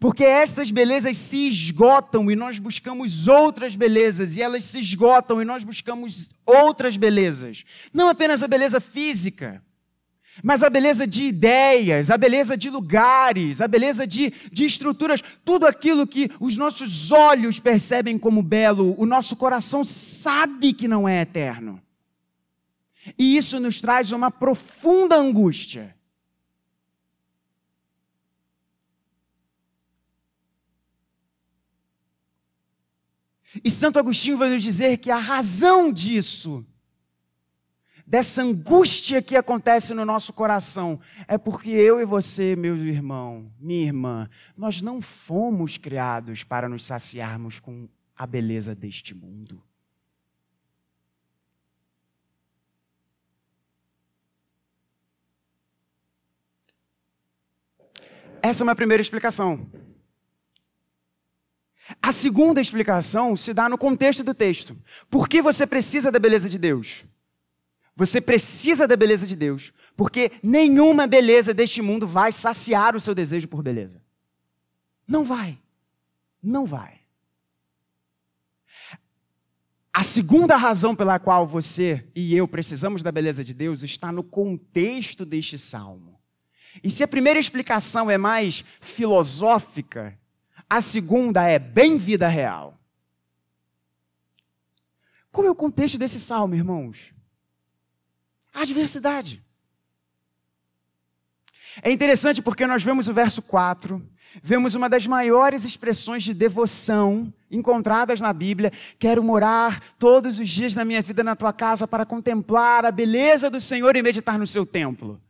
Porque 0.00 0.24
essas 0.24 0.72
belezas 0.72 1.16
se 1.16 1.46
esgotam 1.46 2.28
e 2.28 2.34
nós 2.34 2.58
buscamos 2.58 3.28
outras 3.28 3.76
belezas, 3.76 4.36
e 4.36 4.42
elas 4.42 4.64
se 4.64 4.80
esgotam 4.80 5.40
e 5.40 5.44
nós 5.44 5.62
buscamos 5.62 6.30
outras 6.44 6.96
belezas. 6.96 7.64
Não 7.94 8.08
apenas 8.08 8.42
a 8.42 8.48
beleza 8.48 8.80
física, 8.80 9.62
mas 10.42 10.62
a 10.62 10.70
beleza 10.70 11.06
de 11.06 11.24
ideias, 11.24 12.10
a 12.10 12.18
beleza 12.18 12.56
de 12.56 12.70
lugares, 12.70 13.60
a 13.60 13.68
beleza 13.68 14.06
de, 14.06 14.32
de 14.52 14.64
estruturas, 14.64 15.22
tudo 15.44 15.66
aquilo 15.66 16.06
que 16.06 16.30
os 16.40 16.56
nossos 16.56 17.10
olhos 17.10 17.58
percebem 17.58 18.18
como 18.18 18.42
belo, 18.42 18.94
o 18.98 19.06
nosso 19.06 19.36
coração 19.36 19.84
sabe 19.84 20.72
que 20.72 20.86
não 20.88 21.08
é 21.08 21.22
eterno. 21.22 21.80
E 23.18 23.36
isso 23.36 23.60
nos 23.60 23.80
traz 23.80 24.12
uma 24.12 24.30
profunda 24.30 25.16
angústia. 25.16 25.94
E 33.64 33.70
Santo 33.70 33.98
Agostinho 33.98 34.36
vai 34.36 34.50
nos 34.50 34.62
dizer 34.62 34.98
que 34.98 35.10
a 35.10 35.18
razão 35.18 35.92
disso, 35.92 36.66
dessa 38.06 38.42
angústia 38.42 39.20
que 39.20 39.36
acontece 39.36 39.92
no 39.92 40.04
nosso 40.04 40.32
coração, 40.32 41.00
é 41.26 41.36
porque 41.36 41.70
eu 41.70 42.00
e 42.00 42.04
você, 42.04 42.54
meu 42.54 42.76
irmão, 42.76 43.50
minha 43.58 43.84
irmã, 43.84 44.30
nós 44.56 44.80
não 44.80 45.02
fomos 45.02 45.76
criados 45.76 46.44
para 46.44 46.68
nos 46.68 46.84
saciarmos 46.84 47.58
com 47.58 47.88
a 48.16 48.26
beleza 48.26 48.74
deste 48.74 49.12
mundo. 49.12 49.60
Essa 58.40 58.62
é 58.62 58.64
uma 58.64 58.76
primeira 58.76 59.00
explicação. 59.00 59.68
A 62.00 62.12
segunda 62.12 62.60
explicação 62.60 63.36
se 63.36 63.52
dá 63.52 63.68
no 63.68 63.76
contexto 63.76 64.22
do 64.22 64.32
texto. 64.32 64.76
Por 65.10 65.28
que 65.28 65.42
você 65.42 65.66
precisa 65.66 66.12
da 66.12 66.18
beleza 66.20 66.48
de 66.48 66.58
Deus? 66.58 67.04
Você 67.96 68.20
precisa 68.20 68.86
da 68.86 68.94
beleza 68.94 69.26
de 69.26 69.34
Deus, 69.34 69.72
Porque 69.96 70.32
nenhuma 70.42 71.06
beleza 71.06 71.54
deste 71.54 71.80
mundo 71.80 72.06
vai 72.06 72.30
saciar 72.30 72.94
o 72.94 73.00
seu 73.00 73.14
desejo 73.14 73.48
por 73.48 73.62
beleza. 73.62 74.02
Não 75.08 75.24
vai. 75.24 75.58
Não 76.42 76.66
vai. 76.66 77.00
A 79.90 80.02
segunda 80.02 80.56
razão 80.56 80.94
pela 80.94 81.18
qual 81.18 81.46
você 81.46 82.06
e 82.14 82.36
eu 82.36 82.46
precisamos 82.46 83.02
da 83.02 83.10
beleza 83.10 83.42
de 83.42 83.54
Deus 83.54 83.82
está 83.82 84.12
no 84.12 84.22
contexto 84.22 85.24
deste 85.24 85.56
salmo. 85.56 86.20
E 86.84 86.90
se 86.90 87.02
a 87.02 87.08
primeira 87.08 87.40
explicação 87.40 88.10
é 88.10 88.18
mais 88.18 88.62
filosófica, 88.82 90.18
a 90.68 90.82
segunda 90.82 91.48
é 91.48 91.58
bem 91.58 91.96
vida 91.96 92.28
real. 92.28 92.78
Qual 95.32 95.46
é 95.46 95.50
o 95.50 95.54
contexto 95.54 95.96
desse 95.96 96.20
salmo, 96.20 96.54
irmãos? 96.54 97.15
Adversidade. 98.56 99.44
É 101.82 101.92
interessante 101.92 102.40
porque 102.40 102.66
nós 102.66 102.82
vemos 102.82 103.06
o 103.06 103.12
verso 103.12 103.42
4, 103.42 104.02
vemos 104.42 104.74
uma 104.74 104.88
das 104.88 105.06
maiores 105.06 105.62
expressões 105.62 106.22
de 106.22 106.32
devoção 106.32 107.32
encontradas 107.50 108.18
na 108.18 108.32
Bíblia. 108.32 108.72
Quero 108.98 109.22
morar 109.22 109.78
todos 109.98 110.38
os 110.38 110.48
dias 110.48 110.72
da 110.72 110.86
minha 110.86 111.02
vida 111.02 111.22
na 111.22 111.36
tua 111.36 111.52
casa 111.52 111.86
para 111.86 112.06
contemplar 112.06 112.86
a 112.86 112.90
beleza 112.90 113.50
do 113.50 113.60
Senhor 113.60 113.94
e 113.94 114.02
meditar 114.02 114.38
no 114.38 114.46
seu 114.46 114.64
templo. 114.64 115.20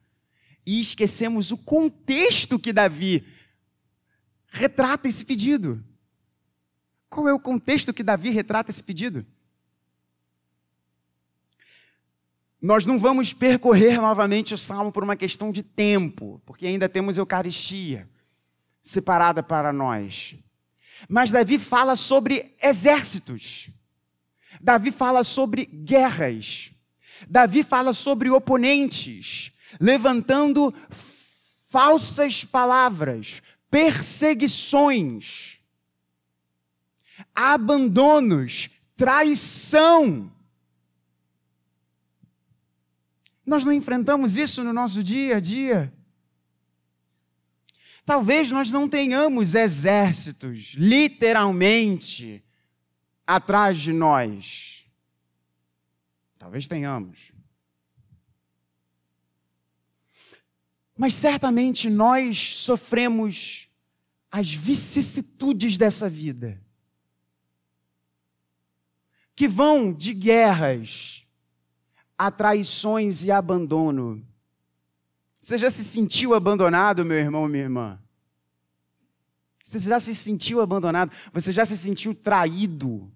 E 0.65 0.81
esquecemos 0.81 1.51
o 1.51 1.57
contexto 1.57 2.61
que 2.61 2.73
Davi 2.73 3.27
retrata 4.47 5.09
esse 5.09 5.25
pedido. 5.25 5.85
Qual 7.11 7.27
é 7.27 7.35
o 7.35 7.41
contexto 7.41 7.93
que 7.93 8.05
Davi 8.05 8.31
retrata 8.31 8.71
esse 8.71 8.85
pedido? 8.85 9.27
Nós 12.67 12.85
não 12.85 12.99
vamos 12.99 13.33
percorrer 13.33 14.01
novamente 14.03 14.53
o 14.53 14.59
salmo 14.59 14.91
por 14.91 15.05
uma 15.05 15.15
questão 15.15 15.53
de 15.53 15.63
tempo, 15.63 16.43
porque 16.45 16.67
ainda 16.67 16.89
temos 16.89 17.17
Eucaristia 17.17 18.11
separada 18.83 19.41
para 19.41 19.73
nós. 19.73 20.35
Mas 21.09 21.31
Davi 21.31 21.61
fala 21.61 21.95
sobre 21.95 22.57
exércitos. 22.61 23.71
Davi 24.61 24.91
fala 24.91 25.23
sobre 25.23 25.67
guerras. 25.67 26.73
Davi 27.29 27.63
fala 27.63 27.93
sobre 27.93 28.31
oponentes, 28.31 29.53
levantando 29.81 30.75
falsas 31.71 32.45
palavras, 32.45 33.43
perseguições, 33.71 35.61
abandonos, 37.33 38.69
traição. 38.97 40.33
Nós 43.47 43.65
não 43.65 43.73
enfrentamos 43.73 44.37
isso 44.37 44.65
no 44.65 44.73
nosso 44.73 45.05
dia 45.05 45.37
a 45.37 45.41
dia. 45.41 45.93
Talvez 48.05 48.51
nós 48.51 48.71
não 48.71 48.89
tenhamos 48.89 49.55
exércitos, 49.55 50.75
literalmente, 50.77 52.45
atrás 53.27 53.79
de 53.79 53.93
nós. 53.93 54.85
Talvez 56.39 56.67
tenhamos. 56.69 57.33
Mas 60.97 61.15
certamente 61.15 61.91
nós 61.91 62.59
sofremos 62.59 63.69
as 64.31 64.53
vicissitudes 64.53 65.77
dessa 65.77 66.09
vida, 66.09 66.61
que 69.35 69.49
vão 69.49 69.93
de 69.93 70.15
guerras, 70.15 71.26
a 72.19 72.31
traições 72.31 73.25
e 73.25 73.31
abandono. 73.31 74.25
Você 75.41 75.59
já 75.59 75.71
se 75.71 75.85
sentiu 75.85 76.35
abandonado, 76.35 77.05
meu 77.05 77.19
irmão, 77.19 77.47
minha 77.49 77.65
irmã? 77.65 77.99
Você 79.63 79.79
já 79.79 79.99
se 79.99 80.15
sentiu 80.15 80.61
abandonado? 80.61 81.13
Você 81.33 81.53
já 81.53 81.65
se 81.67 81.77
sentiu 81.77 82.15
traído? 82.15 83.13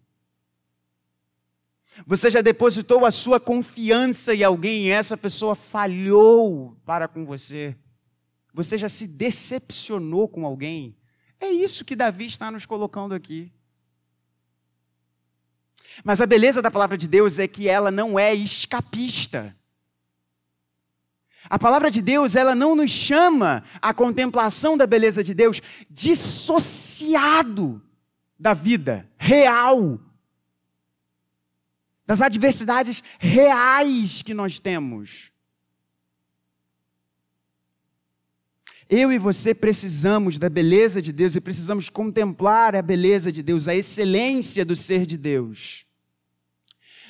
Você 2.07 2.31
já 2.31 2.41
depositou 2.41 3.05
a 3.05 3.11
sua 3.11 3.41
confiança 3.41 4.35
em 4.35 4.43
alguém 4.43 4.87
e 4.87 4.91
essa 4.91 5.17
pessoa 5.17 5.55
falhou 5.55 6.77
para 6.85 7.09
com 7.09 7.25
você? 7.25 7.77
Você 8.53 8.77
já 8.79 8.89
se 8.89 9.07
decepcionou 9.07 10.29
com 10.29 10.45
alguém? 10.45 10.97
É 11.39 11.51
isso 11.51 11.85
que 11.85 11.97
Davi 11.97 12.27
está 12.27 12.51
nos 12.51 12.67
colocando 12.67 13.15
aqui. 13.15 13.53
Mas 16.05 16.21
a 16.21 16.27
beleza 16.27 16.63
da 16.63 16.71
palavra 16.71 16.97
de 16.97 17.07
Deus 17.09 17.39
é 17.39 17.47
que 17.47 17.69
ela 17.69 17.91
não 17.91 18.19
é 18.19 18.35
escapista. 18.35 19.55
A 21.49 21.59
palavra 21.59 21.91
de 21.91 22.01
Deus, 22.01 22.37
ela 22.37 22.55
não 22.55 22.77
nos 22.77 22.91
chama 22.91 23.65
à 23.83 23.93
contemplação 23.93 24.77
da 24.77 24.87
beleza 24.87 25.25
de 25.25 25.35
Deus 25.35 25.61
dissociado 25.91 27.83
da 28.39 28.55
vida 28.55 29.11
real, 29.19 29.99
das 32.07 32.23
adversidades 32.23 33.03
reais 33.19 34.23
que 34.23 34.33
nós 34.33 34.61
temos. 34.61 35.33
Eu 38.89 39.13
e 39.13 39.19
você 39.19 39.55
precisamos 39.55 40.39
da 40.39 40.49
beleza 40.49 41.03
de 41.03 41.13
Deus 41.13 41.37
e 41.37 41.41
precisamos 41.41 41.89
contemplar 41.89 42.75
a 42.75 42.83
beleza 42.83 43.31
de 43.31 43.43
Deus, 43.43 43.69
a 43.69 43.75
excelência 43.75 44.65
do 44.65 44.75
ser 44.75 45.07
de 45.07 45.17
Deus. 45.17 45.87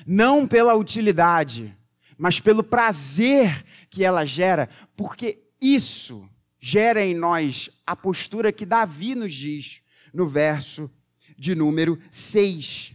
Não 0.07 0.47
pela 0.47 0.75
utilidade, 0.75 1.77
mas 2.17 2.41
pelo 2.41 2.63
prazer 2.63 3.65
que 3.89 4.05
ela 4.05 4.25
gera, 4.25 4.69
porque 4.97 5.39
isso 5.61 6.29
gera 6.59 7.05
em 7.05 7.15
nós 7.15 7.71
a 7.87 7.97
postura 7.97 8.53
que 8.53 8.67
Davi 8.67 9.15
nos 9.15 9.35
diz 9.35 9.83
no 10.13 10.27
verso 10.27 10.91
de 11.39 11.55
número 11.55 11.99
6. 12.11 12.95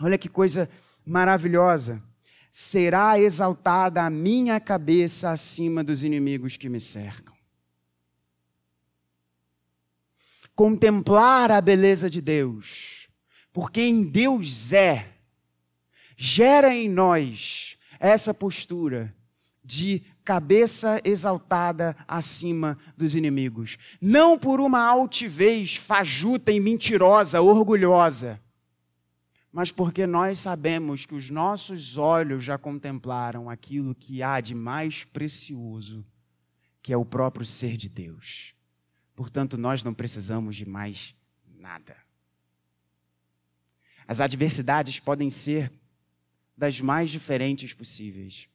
Olha 0.00 0.16
que 0.16 0.28
coisa 0.28 0.68
maravilhosa. 1.04 2.02
Será 2.50 3.18
exaltada 3.18 4.04
a 4.04 4.10
minha 4.10 4.60
cabeça 4.60 5.30
acima 5.30 5.82
dos 5.82 6.04
inimigos 6.04 6.56
que 6.56 6.68
me 6.68 6.80
cercam. 6.80 7.34
Contemplar 10.54 11.50
a 11.50 11.60
beleza 11.60 12.08
de 12.08 12.20
Deus, 12.20 13.08
porque 13.52 13.80
em 13.80 14.04
Deus 14.04 14.72
é, 14.72 15.13
gera 16.24 16.74
em 16.74 16.88
nós 16.88 17.76
essa 18.00 18.32
postura 18.32 19.14
de 19.62 20.02
cabeça 20.24 20.98
exaltada 21.04 21.94
acima 22.08 22.78
dos 22.96 23.14
inimigos. 23.14 23.76
Não 24.00 24.38
por 24.38 24.58
uma 24.58 24.80
altivez 24.80 25.76
fajuta 25.76 26.50
e 26.50 26.58
mentirosa, 26.58 27.42
orgulhosa, 27.42 28.40
mas 29.52 29.70
porque 29.70 30.06
nós 30.06 30.38
sabemos 30.38 31.04
que 31.04 31.14
os 31.14 31.28
nossos 31.28 31.98
olhos 31.98 32.42
já 32.42 32.56
contemplaram 32.56 33.50
aquilo 33.50 33.94
que 33.94 34.22
há 34.22 34.40
de 34.40 34.54
mais 34.54 35.04
precioso, 35.04 36.02
que 36.82 36.90
é 36.90 36.96
o 36.96 37.04
próprio 37.04 37.44
ser 37.44 37.76
de 37.76 37.90
Deus. 37.90 38.54
Portanto, 39.14 39.58
nós 39.58 39.84
não 39.84 39.92
precisamos 39.92 40.56
de 40.56 40.66
mais 40.66 41.14
nada. 41.58 41.94
As 44.08 44.22
adversidades 44.22 44.98
podem 44.98 45.28
ser 45.28 45.70
das 46.56 46.80
mais 46.80 47.10
diferentes 47.10 47.72
possíveis. 47.72 48.48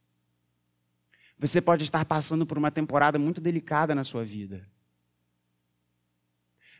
Você 1.38 1.62
pode 1.62 1.84
estar 1.84 2.04
passando 2.06 2.46
por 2.46 2.58
uma 2.58 2.72
temporada 2.72 3.18
muito 3.18 3.40
delicada 3.40 3.96
na 3.96 4.04
sua 4.04 4.26
vida. 4.26 4.68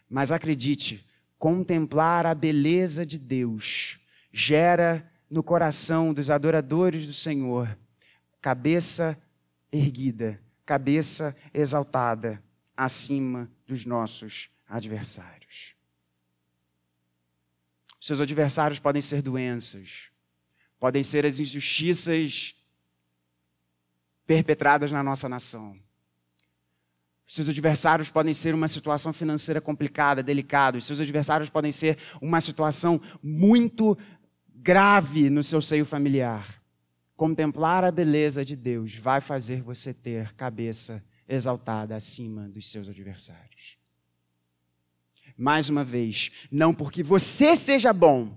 Mas 0.10 0.32
acredite, 0.32 1.06
contemplar 1.38 2.26
a 2.26 2.36
beleza 2.36 3.06
de 3.06 3.18
Deus 3.18 4.00
gera 4.32 5.10
no 5.30 5.44
coração 5.44 6.14
dos 6.14 6.30
adoradores 6.30 7.06
do 7.06 7.14
Senhor 7.14 7.78
cabeça 8.42 9.22
erguida, 9.72 10.42
cabeça 10.66 11.36
exaltada 11.54 12.42
acima 12.76 13.52
dos 13.68 13.86
nossos 13.86 14.50
adversários. 14.68 15.76
Seus 18.00 18.22
adversários 18.22 18.80
podem 18.80 19.02
ser 19.02 19.22
doenças, 19.22 20.09
podem 20.80 21.04
ser 21.04 21.26
as 21.26 21.40
injustiças 21.40 22.56
perpetradas 24.26 24.92
na 24.92 25.04
nossa 25.04 25.28
nação. 25.28 25.78
Seus 27.28 27.48
adversários 27.50 28.10
podem 28.10 28.34
ser 28.34 28.56
uma 28.56 28.68
situação 28.68 29.14
financeira 29.14 29.62
complicada, 29.62 30.24
delicada. 30.24 30.82
Seus 30.82 31.00
adversários 31.00 31.50
podem 31.50 31.72
ser 31.72 31.98
uma 32.20 32.42
situação 32.42 33.00
muito 33.22 33.98
grave 34.48 35.30
no 35.30 35.44
seu 35.44 35.62
seio 35.62 35.86
familiar. 35.86 36.60
Contemplar 37.16 37.84
a 37.84 37.92
beleza 37.92 38.44
de 38.44 38.56
Deus 38.56 38.96
vai 38.96 39.22
fazer 39.22 39.62
você 39.62 39.94
ter 39.94 40.34
cabeça 40.34 41.04
exaltada 41.28 41.96
acima 41.96 42.50
dos 42.50 42.68
seus 42.68 42.90
adversários. 42.90 43.78
Mais 45.38 45.70
uma 45.70 45.84
vez, 45.84 46.32
não 46.52 46.74
porque 46.74 47.04
você 47.04 47.56
seja 47.56 47.94
bom, 47.94 48.36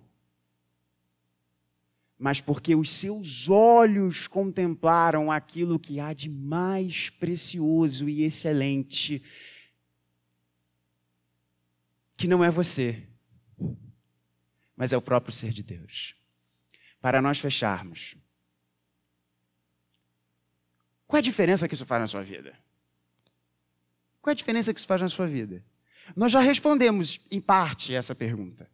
mas 2.23 2.41
porque 2.41 2.77
os 2.77 2.89
seus 2.89 3.49
olhos 3.49 4.29
contemplaram 4.29 5.29
aquilo 5.29 5.77
que 5.77 5.99
há 5.99 6.13
de 6.13 6.31
mais 6.31 7.11
precioso 7.11 8.09
e 8.09 8.23
excelente, 8.23 9.21
que 12.17 12.29
não 12.29 12.45
é 12.45 12.49
você, 12.49 13.09
mas 14.77 14.93
é 14.93 14.97
o 14.97 15.03
próprio 15.03 15.33
ser 15.33 15.51
de 15.51 15.65
Deus. 15.65 16.15
Para 17.01 17.21
nós 17.21 17.41
fecharmos, 17.41 18.15
qual 21.09 21.19
é 21.19 21.19
a 21.19 21.23
diferença 21.23 21.67
que 21.67 21.75
isso 21.75 21.85
faz 21.85 22.03
na 22.03 22.07
sua 22.07 22.23
vida? 22.23 22.57
Qual 24.21 24.31
é 24.31 24.35
a 24.35 24.37
diferença 24.37 24.73
que 24.73 24.79
isso 24.79 24.87
faz 24.87 25.01
na 25.01 25.09
sua 25.09 25.27
vida? 25.27 25.65
Nós 26.15 26.31
já 26.31 26.39
respondemos, 26.39 27.19
em 27.33 27.41
parte, 27.41 27.93
essa 27.93 28.15
pergunta. 28.15 28.71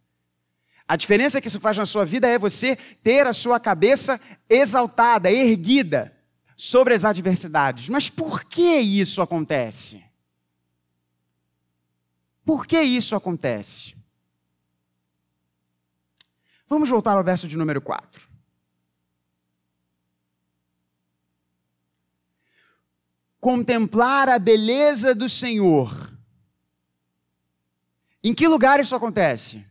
A 0.88 0.96
diferença 0.96 1.38
que 1.38 1.48
isso 1.48 1.60
faz 1.60 1.76
na 1.76 1.84
sua 1.84 2.06
vida 2.06 2.26
é 2.26 2.38
você 2.38 2.74
ter 3.02 3.26
a 3.26 3.34
sua 3.34 3.60
cabeça 3.60 4.18
exaltada, 4.48 5.30
erguida 5.30 6.16
sobre 6.56 6.94
as 6.94 7.04
adversidades. 7.04 7.90
Mas 7.90 8.08
por 8.08 8.42
que 8.42 8.80
isso 8.80 9.20
acontece? 9.20 10.02
Por 12.42 12.66
que 12.66 12.80
isso 12.80 13.14
acontece? 13.14 13.94
Vamos 16.66 16.88
voltar 16.88 17.18
ao 17.18 17.24
verso 17.24 17.46
de 17.46 17.58
número 17.58 17.82
4. 17.82 18.26
Contemplar 23.38 24.30
a 24.30 24.38
beleza 24.38 25.14
do 25.14 25.28
Senhor. 25.28 26.10
Em 28.24 28.34
que 28.34 28.48
lugar 28.48 28.80
isso 28.80 28.96
acontece? 28.96 29.68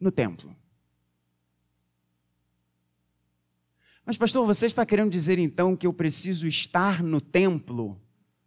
No 0.00 0.10
templo. 0.10 0.56
Mas, 4.04 4.16
pastor, 4.16 4.44
você 4.46 4.66
está 4.66 4.84
querendo 4.84 5.12
dizer 5.12 5.38
então 5.38 5.76
que 5.76 5.86
eu 5.86 5.92
preciso 5.92 6.48
estar 6.48 7.02
no 7.02 7.20
templo 7.20 8.00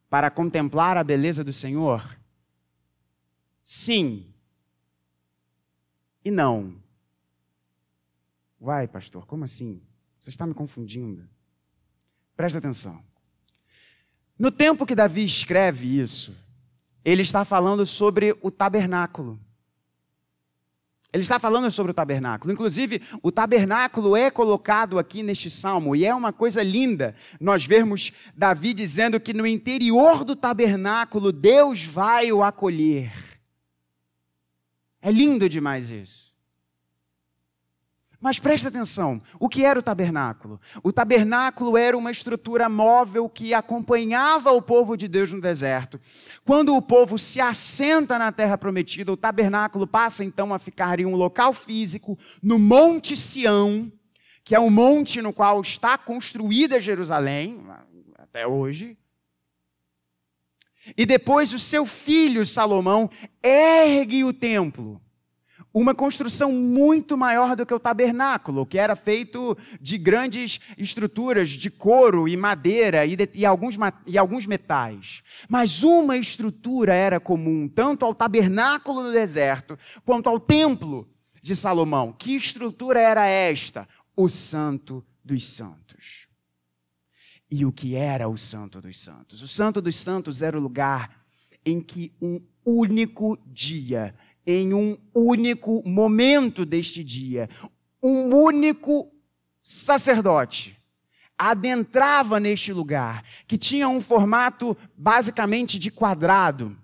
para 0.10 0.30
contemplar 0.30 0.98
a 0.98 1.04
beleza 1.04 1.44
do 1.44 1.54
Senhor? 1.54 2.20
Sim. 3.64 4.34
E 6.26 6.30
não. 6.30 6.76
Vai, 8.60 8.88
pastor, 8.88 9.26
como 9.26 9.44
assim? 9.44 9.82
Você 10.20 10.30
está 10.30 10.46
me 10.48 10.54
confundindo. 10.54 11.28
Presta 12.36 12.60
atenção. 12.60 13.04
No 14.38 14.52
tempo 14.52 14.86
que 14.86 14.96
Davi 14.96 15.24
escreve 15.24 16.00
isso, 16.00 16.36
ele 17.06 17.22
está 17.22 17.46
falando 17.46 17.86
sobre 17.86 18.38
o 18.42 18.50
tabernáculo. 18.50 19.40
Ele 21.14 21.22
está 21.22 21.38
falando 21.38 21.70
sobre 21.70 21.92
o 21.92 21.94
tabernáculo. 21.94 22.52
Inclusive, 22.52 23.00
o 23.22 23.32
tabernáculo 23.32 24.16
é 24.18 24.32
colocado 24.32 24.98
aqui 24.98 25.22
neste 25.22 25.48
salmo, 25.48 25.96
e 25.96 26.04
é 26.04 26.14
uma 26.14 26.34
coisa 26.34 26.64
linda 26.64 27.16
nós 27.40 27.68
vermos 27.68 28.12
Davi 28.36 28.74
dizendo 28.74 29.20
que 29.20 29.32
no 29.32 29.46
interior 29.46 30.26
do 30.26 30.36
tabernáculo 30.36 31.32
Deus 31.32 31.84
vai 31.84 32.32
o 32.32 32.42
acolher. 32.42 33.12
É 35.00 35.12
lindo 35.12 35.48
demais 35.48 35.92
isso. 35.92 36.33
Mas 38.24 38.40
preste 38.40 38.70
atenção: 38.70 39.22
o 39.38 39.50
que 39.50 39.66
era 39.66 39.78
o 39.78 39.84
tabernáculo? 39.84 40.58
O 40.82 40.94
tabernáculo 40.94 41.76
era 41.76 41.98
uma 41.98 42.10
estrutura 42.10 42.70
móvel 42.70 43.28
que 43.28 43.54
acompanhava 43.54 44.50
o 44.54 44.62
povo 44.62 44.96
de 44.96 45.10
Deus 45.10 45.34
no 45.34 45.42
deserto. 45.42 46.00
Quando 46.46 46.74
o 46.74 46.82
povo 46.82 47.18
se 47.18 47.42
assenta 47.42 48.18
na 48.18 48.32
terra 48.32 48.58
prometida, 48.58 49.12
o 49.12 49.18
tabernáculo 49.18 49.86
passa 49.86 50.24
então 50.24 50.54
a 50.54 50.58
ficar 50.58 51.02
em 51.02 51.06
um 51.06 51.18
local 51.18 51.52
físico, 51.52 52.18
no 52.42 52.58
Monte 52.58 53.18
Sião, 53.18 53.92
que 54.42 54.56
é 54.56 54.60
o 54.60 54.70
monte 54.70 55.22
no 55.22 55.34
qual 55.34 55.60
está 55.60 55.98
construída 55.98 56.80
Jerusalém, 56.80 57.60
até 58.18 58.48
hoje. 58.48 58.98
E 60.96 61.06
depois 61.06 61.54
o 61.54 61.60
seu 61.60 61.86
filho 61.86 62.46
Salomão 62.46 63.10
ergue 63.44 64.24
o 64.24 64.32
templo 64.32 65.03
uma 65.74 65.96
construção 65.96 66.52
muito 66.52 67.18
maior 67.18 67.56
do 67.56 67.66
que 67.66 67.74
o 67.74 67.80
tabernáculo, 67.80 68.66
que 68.66 68.78
era 68.78 68.96
feito 68.96 69.58
de 69.82 69.98
grandes 69.98 70.60
estruturas 70.78 71.50
de 71.50 71.72
couro 71.72 72.28
e 72.28 72.38
madeira 72.38 73.06
e, 73.06 73.16
de, 73.16 73.28
e, 73.34 73.46
alguns, 73.46 73.76
e 74.06 74.18
alguns 74.18 74.46
metais. 74.46 75.24
Mas 75.50 75.84
uma 75.84 76.16
estrutura 76.16 76.94
era 76.94 77.20
comum, 77.20 77.68
tanto 77.68 78.06
ao 78.06 78.14
tabernáculo 78.14 79.02
no 79.04 79.12
deserto, 79.12 79.78
quanto 80.06 80.30
ao 80.30 80.40
templo 80.40 81.10
de 81.42 81.56
Salomão. 81.56 82.14
Que 82.14 82.36
estrutura 82.36 83.00
era 83.00 83.26
esta? 83.26 83.88
O 84.16 84.30
Santo 84.30 85.04
dos 85.26 85.48
Santos. 85.48 86.28
E 87.50 87.66
o 87.66 87.72
que 87.72 87.96
era 87.96 88.28
o 88.28 88.38
Santo 88.38 88.80
dos 88.80 89.00
Santos? 89.00 89.42
O 89.42 89.48
Santo 89.48 89.82
dos 89.82 89.96
Santos 89.96 90.44
era 90.44 90.58
o 90.58 90.62
lugar 90.62 91.24
em 91.66 91.82
que 91.82 92.14
um 92.22 92.40
único 92.66 93.38
dia 93.48 94.16
em 94.46 94.74
um 94.74 94.98
único 95.14 95.82
momento 95.88 96.66
deste 96.66 97.04
dia, 97.04 97.50
um 98.02 98.36
único 98.36 99.12
sacerdote 99.62 100.78
adentrava 101.38 102.40
neste 102.40 102.72
lugar, 102.72 103.24
que 103.48 103.58
tinha 103.58 103.90
um 103.90 104.00
formato 104.00 104.78
basicamente 104.96 105.80
de 105.80 105.90
quadrado. 105.90 106.78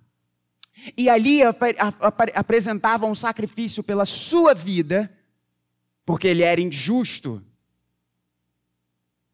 E 0.98 1.10
ali 1.10 1.44
ap 1.44 1.62
ap 1.78 2.22
apresentava 2.34 3.06
um 3.06 3.16
sacrifício 3.16 3.84
pela 3.84 4.06
sua 4.06 4.54
vida, 4.54 5.12
porque 6.06 6.28
ele 6.28 6.44
era 6.44 6.60
injusto, 6.60 7.44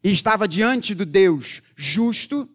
e 0.02 0.10
estava 0.10 0.46
diante 0.46 0.94
do 0.94 1.06
Deus 1.06 1.62
justo, 1.74 2.48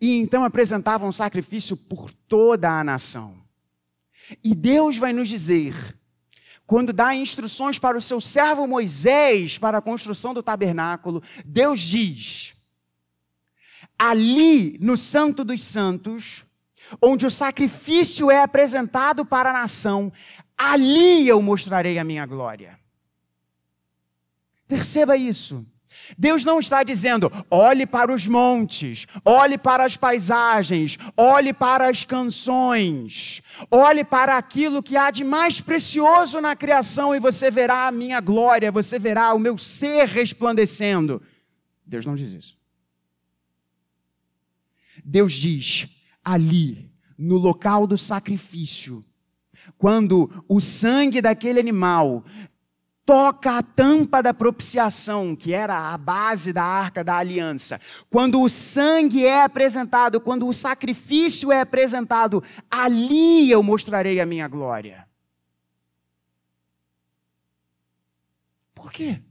e 0.00 0.16
então 0.18 0.44
apresentava 0.44 1.06
um 1.06 1.12
sacrifício 1.12 1.76
por 1.76 2.12
toda 2.12 2.78
a 2.78 2.84
nação. 2.84 3.45
E 4.42 4.54
Deus 4.54 4.96
vai 4.96 5.12
nos 5.12 5.28
dizer, 5.28 5.96
quando 6.66 6.92
dá 6.92 7.14
instruções 7.14 7.78
para 7.78 7.96
o 7.96 8.02
seu 8.02 8.20
servo 8.20 8.66
Moisés 8.66 9.58
para 9.58 9.78
a 9.78 9.82
construção 9.82 10.34
do 10.34 10.42
tabernáculo, 10.42 11.22
Deus 11.44 11.80
diz: 11.80 12.56
ali 13.98 14.78
no 14.80 14.96
Santo 14.96 15.44
dos 15.44 15.62
Santos, 15.62 16.44
onde 17.00 17.26
o 17.26 17.30
sacrifício 17.30 18.30
é 18.30 18.42
apresentado 18.42 19.24
para 19.24 19.50
a 19.50 19.52
nação, 19.52 20.12
ali 20.56 21.28
eu 21.28 21.40
mostrarei 21.40 21.98
a 21.98 22.04
minha 22.04 22.26
glória. 22.26 22.78
Perceba 24.66 25.16
isso. 25.16 25.64
Deus 26.16 26.44
não 26.44 26.58
está 26.58 26.82
dizendo, 26.82 27.30
olhe 27.50 27.86
para 27.86 28.12
os 28.12 28.26
montes, 28.26 29.06
olhe 29.24 29.58
para 29.58 29.84
as 29.84 29.96
paisagens, 29.96 30.98
olhe 31.16 31.52
para 31.52 31.88
as 31.88 32.04
canções, 32.04 33.42
olhe 33.70 34.04
para 34.04 34.36
aquilo 34.36 34.82
que 34.82 34.96
há 34.96 35.10
de 35.10 35.24
mais 35.24 35.60
precioso 35.60 36.40
na 36.40 36.54
criação 36.54 37.14
e 37.14 37.20
você 37.20 37.50
verá 37.50 37.86
a 37.86 37.92
minha 37.92 38.20
glória, 38.20 38.70
você 38.70 38.98
verá 38.98 39.34
o 39.34 39.38
meu 39.38 39.58
ser 39.58 40.06
resplandecendo. 40.06 41.22
Deus 41.84 42.04
não 42.04 42.14
diz 42.14 42.32
isso. 42.32 42.56
Deus 45.04 45.34
diz, 45.34 45.88
ali, 46.24 46.90
no 47.16 47.36
local 47.36 47.86
do 47.86 47.96
sacrifício, 47.96 49.04
quando 49.78 50.44
o 50.48 50.60
sangue 50.60 51.20
daquele 51.20 51.60
animal 51.60 52.24
toca 53.06 53.52
a 53.52 53.62
tampa 53.62 54.20
da 54.20 54.34
propiciação, 54.34 55.36
que 55.36 55.54
era 55.54 55.94
a 55.94 55.96
base 55.96 56.52
da 56.52 56.64
arca 56.64 57.04
da 57.04 57.16
aliança. 57.16 57.80
Quando 58.10 58.42
o 58.42 58.48
sangue 58.48 59.24
é 59.24 59.44
apresentado, 59.44 60.20
quando 60.20 60.46
o 60.48 60.52
sacrifício 60.52 61.52
é 61.52 61.60
apresentado, 61.60 62.42
ali 62.68 63.48
eu 63.48 63.62
mostrarei 63.62 64.20
a 64.20 64.26
minha 64.26 64.48
glória. 64.48 65.06
Por 68.74 68.90
quê? 68.92 69.22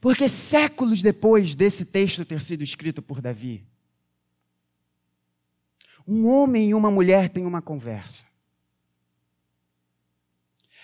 Porque 0.00 0.30
séculos 0.30 1.02
depois 1.02 1.54
desse 1.54 1.84
texto 1.84 2.24
ter 2.24 2.40
sido 2.40 2.64
escrito 2.64 3.02
por 3.02 3.20
Davi, 3.20 3.69
um 6.10 6.26
homem 6.26 6.70
e 6.70 6.74
uma 6.74 6.90
mulher 6.90 7.28
têm 7.28 7.46
uma 7.46 7.62
conversa. 7.62 8.26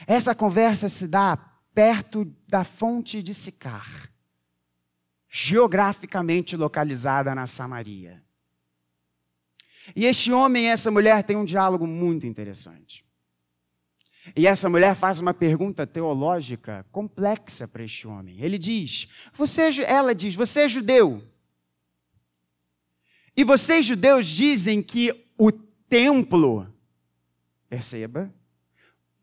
Essa 0.07 0.37
conversa 0.37 0.89
se 0.89 1.09
dá 1.09 1.37
perto 1.74 2.24
da 2.47 2.62
fonte 2.62 3.20
de 3.20 3.35
Sicar, 3.35 4.09
geograficamente 5.29 6.57
localizada 6.57 7.35
na 7.35 7.45
Samaria. 7.45 8.22
E 9.97 10.07
este 10.07 10.33
homem 10.33 10.64
e 10.64 10.68
essa 10.68 10.93
mulher 10.93 11.24
têm 11.24 11.37
um 11.37 11.45
diálogo 11.45 11.89
muito 11.89 12.24
interessante. 12.24 13.05
E 14.35 14.47
essa 14.47 14.68
mulher 14.68 14.95
faz 14.95 15.18
uma 15.18 15.35
pergunta 15.35 15.87
teológica 15.87 16.87
complexa 16.93 17.66
para 17.66 17.83
este 17.83 18.07
homem. 18.07 18.41
Ele 18.41 18.59
diz: 18.59 19.09
"Você, 19.35 19.62
é 19.62 19.93
ela 19.93 20.14
diz: 20.14 20.37
"Você 20.37 20.62
é 20.62 20.68
judeu?" 20.68 21.22
E 23.37 23.45
vocês, 23.45 23.84
judeus, 23.84 24.28
dizem 24.28 24.82
que 24.82 25.12
o 25.37 25.53
templo, 25.53 26.66
perceba, 27.68 28.32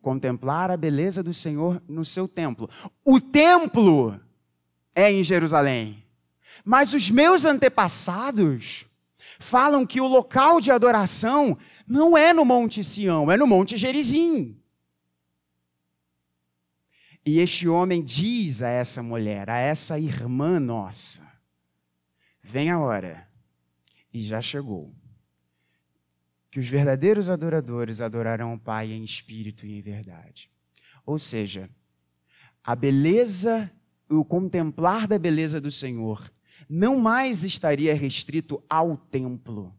contemplar 0.02 0.70
a 0.70 0.78
beleza 0.78 1.24
do 1.24 1.34
Senhor 1.34 1.82
no 1.88 2.06
seu 2.06 2.28
templo. 2.28 2.70
O 3.04 3.20
templo 3.20 4.20
é 4.94 5.12
em 5.12 5.24
Jerusalém. 5.24 6.04
Mas 6.64 6.94
os 6.94 7.10
meus 7.10 7.46
antepassados 7.46 8.86
falam 9.40 9.86
que 9.86 10.00
o 10.00 10.08
local 10.08 10.62
de 10.62 10.72
adoração 10.72 11.58
não 11.88 12.18
é 12.18 12.34
no 12.34 12.46
Monte 12.46 12.84
Sião, 12.84 13.32
é 13.32 13.38
no 13.38 13.48
Monte 13.48 13.78
Gerizim. 13.78 14.58
E 17.26 17.40
este 17.40 17.68
homem 17.68 18.04
diz 18.04 18.62
a 18.62 18.68
essa 18.68 19.02
mulher, 19.02 19.50
a 19.50 19.58
essa 19.58 19.98
irmã 19.98 20.60
nossa: 20.60 21.22
Vem 22.42 22.70
a 22.70 22.80
hora, 22.80 23.28
e 24.14 24.22
já 24.22 24.42
chegou, 24.42 24.94
que 26.52 26.60
os 26.60 26.68
verdadeiros 26.68 27.30
adoradores 27.30 28.00
adorarão 28.00 28.54
o 28.54 28.60
Pai 28.60 28.92
em 28.92 29.04
espírito 29.04 29.66
e 29.66 29.80
em 29.80 29.82
verdade. 29.82 30.50
Ou 31.06 31.18
seja, 31.18 31.70
a 32.64 32.76
beleza, 32.76 33.72
o 34.08 34.24
contemplar 34.24 35.08
da 35.08 35.18
beleza 35.18 35.60
do 35.60 35.72
Senhor, 35.72 36.32
não 36.70 37.00
mais 37.00 37.44
estaria 37.44 37.96
restrito 37.96 38.64
ao 38.70 38.96
templo, 38.96 39.76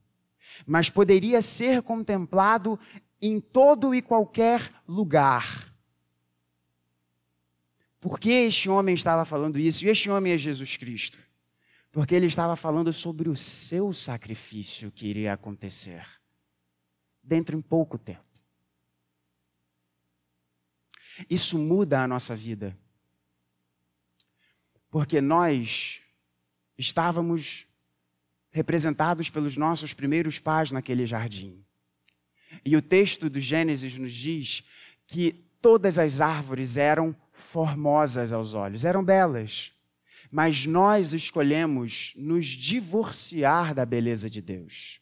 mas 0.67 0.91
poderia 0.91 1.41
ser 1.41 1.81
contemplado 1.83 2.79
em 3.23 3.41
todo 3.41 3.95
e 3.95 4.03
qualquer 4.03 4.69
lugar 4.87 5.75
por 8.05 8.21
que 8.21 8.31
este 8.31 8.69
homem 8.69 8.95
estava 8.95 9.25
falando 9.25 9.59
isso? 9.59 9.83
E 9.87 9.89
este 9.89 10.11
homem 10.11 10.35
é 10.35 10.37
Jesus 10.37 10.77
Cristo. 10.77 11.17
Porque 11.95 12.13
ele 12.13 12.27
estava 12.27 12.57
falando 12.57 12.93
sobre 12.93 13.29
o 13.29 13.37
seu 13.37 13.93
sacrifício 13.93 14.91
que 14.91 15.07
iria 15.07 15.33
acontecer 15.33 16.05
dentro 17.23 17.57
em 17.57 17.63
pouco 17.63 17.97
tempo. 17.97 18.25
Isso 21.31 21.57
muda 21.57 22.03
a 22.03 22.09
nossa 22.09 22.35
vida. 22.35 22.77
Porque 24.91 25.21
nós 25.21 26.03
estávamos 26.77 27.65
representados 28.51 29.31
pelos 29.31 29.57
nossos 29.57 29.95
primeiros 29.95 30.41
pais 30.41 30.73
naquele 30.73 31.07
jardim. 31.07 31.65
E 32.65 32.77
o 32.77 32.83
texto 32.83 33.31
do 33.31 33.39
Gênesis 33.39 33.97
nos 33.97 34.13
diz 34.13 34.65
que 35.07 35.33
todas 35.63 35.97
as 36.01 36.21
árvores 36.21 36.77
eram 36.77 37.15
formosas 37.33 38.33
aos 38.33 38.53
olhos, 38.53 38.85
eram 38.85 39.05
belas. 39.05 39.74
Mas 40.35 40.67
nós 40.67 41.13
escolhemos 41.13 42.13
nos 42.17 42.47
divorciar 42.47 43.73
da 43.73 43.87
beleza 43.87 44.29
de 44.29 44.43
Deus. 44.43 44.99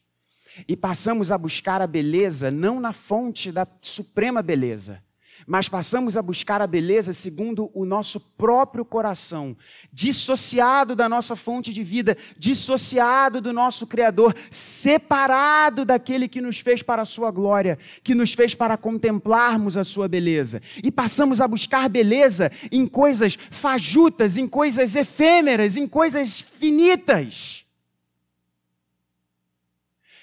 E 0.67 0.77
passamos 0.77 1.31
a 1.31 1.39
buscar 1.39 1.81
a 1.81 1.87
beleza 1.87 2.51
não 2.51 2.79
na 2.79 2.93
fonte 2.93 3.51
da 3.51 3.65
suprema 3.81 4.43
beleza, 4.43 5.03
mas 5.47 5.67
passamos 5.67 6.15
a 6.15 6.21
buscar 6.21 6.61
a 6.61 6.67
beleza 6.67 7.13
segundo 7.13 7.69
o 7.73 7.85
nosso 7.85 8.19
próprio 8.19 8.85
coração, 8.85 9.55
dissociado 9.91 10.95
da 10.95 11.09
nossa 11.09 11.35
fonte 11.35 11.73
de 11.73 11.83
vida, 11.83 12.17
dissociado 12.37 13.41
do 13.41 13.51
nosso 13.51 13.85
Criador, 13.87 14.35
separado 14.49 15.85
daquele 15.85 16.27
que 16.27 16.41
nos 16.41 16.59
fez 16.59 16.81
para 16.81 17.01
a 17.01 17.05
sua 17.05 17.31
glória, 17.31 17.77
que 18.03 18.15
nos 18.15 18.33
fez 18.33 18.55
para 18.55 18.77
contemplarmos 18.77 19.77
a 19.77 19.83
sua 19.83 20.07
beleza. 20.07 20.61
E 20.83 20.91
passamos 20.91 21.41
a 21.41 21.47
buscar 21.47 21.89
beleza 21.89 22.51
em 22.71 22.85
coisas 22.85 23.37
fajutas, 23.49 24.37
em 24.37 24.47
coisas 24.47 24.95
efêmeras, 24.95 25.77
em 25.77 25.87
coisas 25.87 26.39
finitas. 26.39 27.65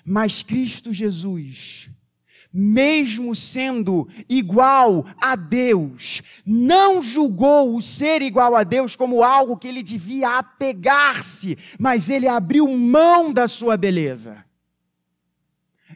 Mas 0.04 0.42
Cristo 0.42 0.92
Jesus, 0.92 1.90
mesmo 2.52 3.34
sendo 3.34 4.08
igual 4.28 5.06
a 5.20 5.36
Deus, 5.36 6.22
não 6.44 7.00
julgou 7.00 7.76
o 7.76 7.80
ser 7.80 8.22
igual 8.22 8.56
a 8.56 8.64
Deus 8.64 8.96
como 8.96 9.22
algo 9.22 9.56
que 9.56 9.68
ele 9.68 9.82
devia 9.82 10.38
apegar-se, 10.38 11.56
mas 11.78 12.10
ele 12.10 12.26
abriu 12.26 12.66
mão 12.68 13.32
da 13.32 13.46
sua 13.46 13.76
beleza. 13.76 14.44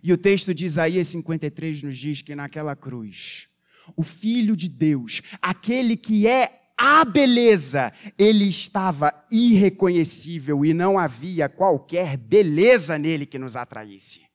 E 0.03 0.13
o 0.13 0.19
texto 0.19 0.55
de 0.55 0.67
Isaías 0.67 1.09
53 1.09 1.83
nos 1.83 1.97
diz 1.97 2.23
que 2.23 2.37
naquela 2.37 2.77
cruz, 2.77 3.49
o 3.97 4.03
Filho 4.03 4.57
de 4.57 4.69
Deus, 4.69 5.23
aquele 5.41 5.97
que 5.97 6.27
é 6.27 6.61
a 6.77 7.05
beleza, 7.05 7.93
ele 8.19 8.49
estava 8.49 9.13
irreconhecível 9.31 10.65
e 10.65 10.75
não 10.75 10.99
havia 10.99 11.49
qualquer 11.49 12.17
beleza 12.17 12.99
nele 12.99 13.25
que 13.27 13.39
nos 13.39 13.57
atraísse 13.57 14.34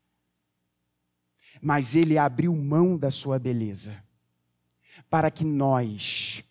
mas 1.62 1.96
ele 1.96 2.18
abriu 2.18 2.56
mão 2.56 2.98
da 2.98 3.12
sua 3.12 3.38
beleza 3.38 4.04
para 5.10 5.32
que 5.32 5.44
nós, 5.44 6.44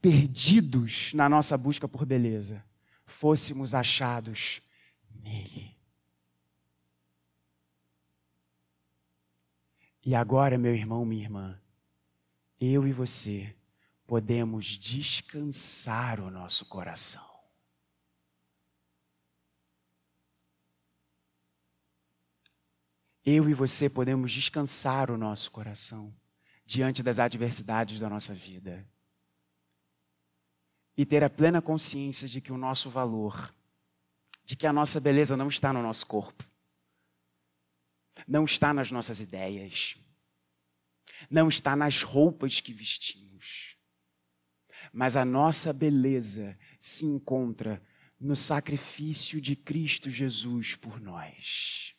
perdidos 0.00 1.12
na 1.12 1.28
nossa 1.28 1.56
busca 1.56 1.86
por 1.88 2.06
beleza, 2.06 2.64
fôssemos 3.04 3.74
achados 3.74 4.62
nele. 5.22 5.76
E 10.04 10.14
agora, 10.14 10.56
meu 10.56 10.74
irmão, 10.74 11.04
minha 11.04 11.24
irmã, 11.24 11.60
eu 12.60 12.86
e 12.86 12.92
você 12.92 13.54
podemos 14.06 14.64
descansar 14.64 16.20
o 16.20 16.30
nosso 16.30 16.64
coração. 16.66 17.25
Eu 23.26 23.50
e 23.50 23.54
você 23.54 23.90
podemos 23.90 24.30
descansar 24.30 25.10
o 25.10 25.18
nosso 25.18 25.50
coração 25.50 26.14
diante 26.64 27.02
das 27.02 27.18
adversidades 27.18 27.98
da 27.98 28.08
nossa 28.08 28.32
vida. 28.32 28.88
E 30.96 31.04
ter 31.04 31.24
a 31.24 31.28
plena 31.28 31.60
consciência 31.60 32.28
de 32.28 32.40
que 32.40 32.52
o 32.52 32.56
nosso 32.56 32.88
valor, 32.88 33.52
de 34.44 34.54
que 34.54 34.64
a 34.64 34.72
nossa 34.72 35.00
beleza 35.00 35.36
não 35.36 35.48
está 35.48 35.72
no 35.72 35.82
nosso 35.82 36.06
corpo, 36.06 36.48
não 38.28 38.44
está 38.44 38.72
nas 38.72 38.92
nossas 38.92 39.18
ideias, 39.18 39.96
não 41.28 41.48
está 41.48 41.74
nas 41.74 42.02
roupas 42.02 42.60
que 42.60 42.72
vestimos, 42.72 43.76
mas 44.92 45.16
a 45.16 45.24
nossa 45.24 45.72
beleza 45.72 46.56
se 46.78 47.04
encontra 47.04 47.82
no 48.20 48.36
sacrifício 48.36 49.40
de 49.40 49.56
Cristo 49.56 50.08
Jesus 50.08 50.76
por 50.76 51.00
nós. 51.00 51.95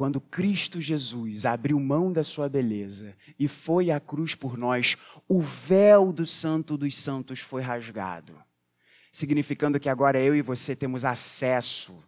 Quando 0.00 0.18
Cristo 0.18 0.80
Jesus 0.80 1.44
abriu 1.44 1.78
mão 1.78 2.10
da 2.10 2.24
sua 2.24 2.48
beleza 2.48 3.14
e 3.38 3.46
foi 3.46 3.90
à 3.90 4.00
cruz 4.00 4.34
por 4.34 4.56
nós, 4.56 4.96
o 5.28 5.42
véu 5.42 6.10
do 6.10 6.24
Santo 6.24 6.78
dos 6.78 6.96
Santos 6.96 7.40
foi 7.40 7.60
rasgado, 7.60 8.34
significando 9.12 9.78
que 9.78 9.90
agora 9.90 10.18
eu 10.18 10.34
e 10.34 10.40
você 10.40 10.74
temos 10.74 11.04
acesso 11.04 12.02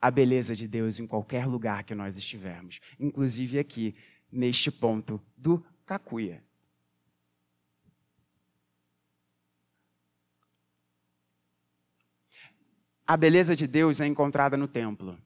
à 0.00 0.10
beleza 0.10 0.56
de 0.56 0.66
Deus 0.66 0.98
em 0.98 1.06
qualquer 1.06 1.46
lugar 1.46 1.84
que 1.84 1.94
nós 1.94 2.16
estivermos, 2.16 2.80
inclusive 2.98 3.58
aqui, 3.58 3.94
neste 4.32 4.70
ponto 4.70 5.20
do 5.36 5.62
Cacuia. 5.84 6.42
A 13.06 13.18
beleza 13.18 13.54
de 13.54 13.66
Deus 13.66 14.00
é 14.00 14.06
encontrada 14.06 14.56
no 14.56 14.66
templo. 14.66 15.22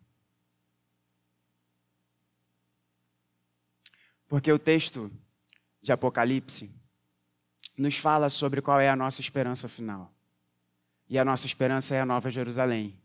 Porque 4.28 4.52
o 4.52 4.58
texto 4.58 5.10
de 5.82 5.90
Apocalipse 5.90 6.70
nos 7.76 7.96
fala 7.96 8.28
sobre 8.28 8.60
qual 8.60 8.78
é 8.78 8.88
a 8.88 8.96
nossa 8.96 9.20
esperança 9.20 9.68
final. 9.68 10.12
E 11.08 11.18
a 11.18 11.24
nossa 11.24 11.46
esperança 11.46 11.94
é 11.94 12.00
a 12.00 12.06
Nova 12.06 12.30
Jerusalém 12.30 13.00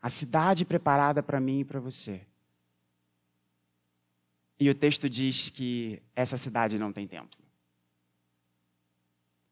a 0.00 0.08
cidade 0.08 0.64
preparada 0.64 1.22
para 1.22 1.40
mim 1.40 1.60
e 1.60 1.64
para 1.64 1.78
você. 1.78 2.26
E 4.58 4.68
o 4.68 4.74
texto 4.74 5.08
diz 5.08 5.50
que 5.50 6.02
essa 6.14 6.36
cidade 6.36 6.78
não 6.78 6.92
tem 6.92 7.06
templo. 7.06 7.38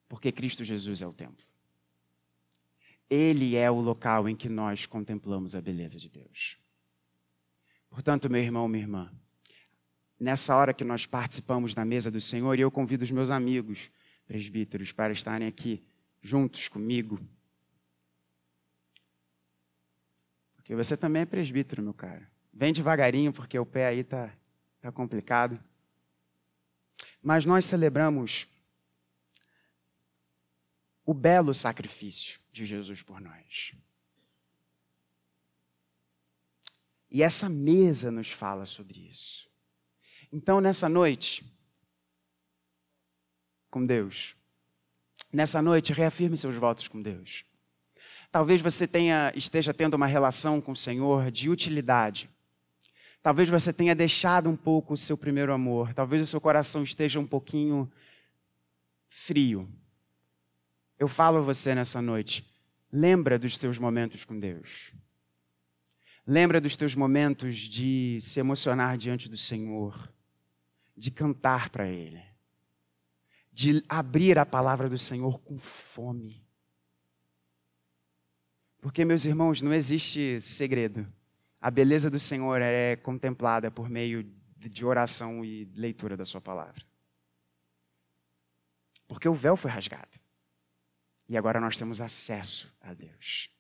Porque 0.08 0.32
Cristo 0.32 0.64
Jesus 0.64 1.02
é 1.02 1.06
o 1.06 1.12
templo. 1.12 1.44
Ele 3.10 3.56
é 3.56 3.70
o 3.70 3.80
local 3.80 4.28
em 4.28 4.36
que 4.36 4.48
nós 4.48 4.86
contemplamos 4.86 5.54
a 5.54 5.60
beleza 5.60 5.98
de 5.98 6.10
Deus. 6.10 6.58
Portanto, 7.88 8.28
meu 8.28 8.42
irmão, 8.42 8.68
minha 8.68 8.84
irmã, 8.84 9.12
nessa 10.18 10.56
hora 10.56 10.74
que 10.74 10.84
nós 10.84 11.06
participamos 11.06 11.74
da 11.74 11.84
mesa 11.84 12.10
do 12.10 12.20
Senhor, 12.20 12.58
e 12.58 12.62
eu 12.62 12.70
convido 12.70 13.04
os 13.04 13.10
meus 13.10 13.30
amigos 13.30 13.90
presbíteros 14.26 14.92
para 14.92 15.12
estarem 15.12 15.46
aqui 15.46 15.84
juntos 16.20 16.68
comigo. 16.68 17.20
Porque 20.56 20.74
você 20.74 20.96
também 20.96 21.22
é 21.22 21.26
presbítero, 21.26 21.82
meu 21.82 21.94
cara. 21.94 22.30
Vem 22.52 22.72
devagarinho, 22.72 23.32
porque 23.32 23.58
o 23.58 23.64
pé 23.64 23.86
aí 23.86 24.00
está 24.00 24.34
tá 24.80 24.92
complicado. 24.92 25.58
Mas 27.22 27.44
nós 27.44 27.64
celebramos 27.64 28.46
o 31.04 31.14
belo 31.14 31.54
sacrifício 31.54 32.38
de 32.52 32.66
Jesus 32.66 33.02
por 33.02 33.20
nós. 33.20 33.74
E 37.10 37.22
essa 37.22 37.48
mesa 37.48 38.10
nos 38.10 38.30
fala 38.30 38.66
sobre 38.66 39.00
isso. 39.08 39.47
Então, 40.32 40.60
nessa 40.60 40.88
noite, 40.88 41.44
com 43.70 43.84
Deus, 43.84 44.36
nessa 45.32 45.62
noite, 45.62 45.92
reafirme 45.92 46.36
seus 46.36 46.54
votos 46.54 46.88
com 46.88 47.00
Deus. 47.00 47.44
Talvez 48.30 48.60
você 48.60 48.86
tenha, 48.86 49.32
esteja 49.34 49.72
tendo 49.72 49.94
uma 49.94 50.06
relação 50.06 50.60
com 50.60 50.72
o 50.72 50.76
Senhor 50.76 51.30
de 51.30 51.48
utilidade. 51.48 52.28
Talvez 53.22 53.48
você 53.48 53.72
tenha 53.72 53.94
deixado 53.94 54.48
um 54.50 54.56
pouco 54.56 54.92
o 54.92 54.96
seu 54.96 55.16
primeiro 55.16 55.52
amor. 55.52 55.94
Talvez 55.94 56.22
o 56.22 56.26
seu 56.26 56.40
coração 56.40 56.82
esteja 56.82 57.18
um 57.18 57.26
pouquinho 57.26 57.90
frio. 59.08 59.68
Eu 60.98 61.08
falo 61.08 61.38
a 61.38 61.40
você 61.40 61.74
nessa 61.74 62.02
noite, 62.02 62.44
lembra 62.92 63.38
dos 63.38 63.56
teus 63.56 63.78
momentos 63.78 64.24
com 64.24 64.38
Deus. 64.38 64.92
Lembra 66.26 66.60
dos 66.60 66.76
teus 66.76 66.94
momentos 66.94 67.56
de 67.56 68.18
se 68.20 68.38
emocionar 68.38 68.98
diante 68.98 69.30
do 69.30 69.36
Senhor, 69.36 70.12
de 70.98 71.10
cantar 71.10 71.70
para 71.70 71.86
Ele, 71.86 72.22
de 73.52 73.84
abrir 73.88 74.38
a 74.38 74.44
palavra 74.44 74.88
do 74.88 74.98
Senhor 74.98 75.38
com 75.40 75.58
fome. 75.58 76.44
Porque, 78.80 79.04
meus 79.04 79.24
irmãos, 79.24 79.62
não 79.62 79.72
existe 79.72 80.40
segredo. 80.40 81.06
A 81.60 81.70
beleza 81.70 82.10
do 82.10 82.18
Senhor 82.18 82.60
é 82.60 82.96
contemplada 82.96 83.70
por 83.70 83.88
meio 83.88 84.22
de 84.56 84.84
oração 84.84 85.44
e 85.44 85.64
leitura 85.74 86.16
da 86.16 86.24
Sua 86.24 86.40
palavra. 86.40 86.84
Porque 89.06 89.28
o 89.28 89.34
véu 89.34 89.56
foi 89.56 89.70
rasgado. 89.70 90.18
E 91.28 91.36
agora 91.36 91.60
nós 91.60 91.76
temos 91.76 92.00
acesso 92.00 92.74
a 92.80 92.94
Deus. 92.94 93.50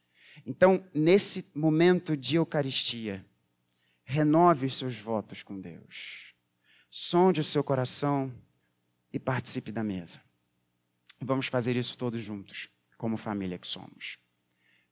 Então, 0.46 0.84
nesse 0.94 1.50
momento 1.54 2.16
de 2.16 2.36
Eucaristia, 2.36 3.24
renove 4.04 4.66
os 4.66 4.76
seus 4.76 4.96
votos 4.96 5.42
com 5.42 5.60
Deus. 5.60 6.27
Sonde 6.90 7.40
o 7.40 7.44
seu 7.44 7.62
coração 7.62 8.32
e 9.12 9.18
participe 9.18 9.70
da 9.70 9.84
mesa. 9.84 10.22
Vamos 11.20 11.46
fazer 11.46 11.76
isso 11.76 11.98
todos 11.98 12.22
juntos, 12.22 12.70
como 12.96 13.16
família 13.16 13.58
que 13.58 13.66
somos. 13.66 14.18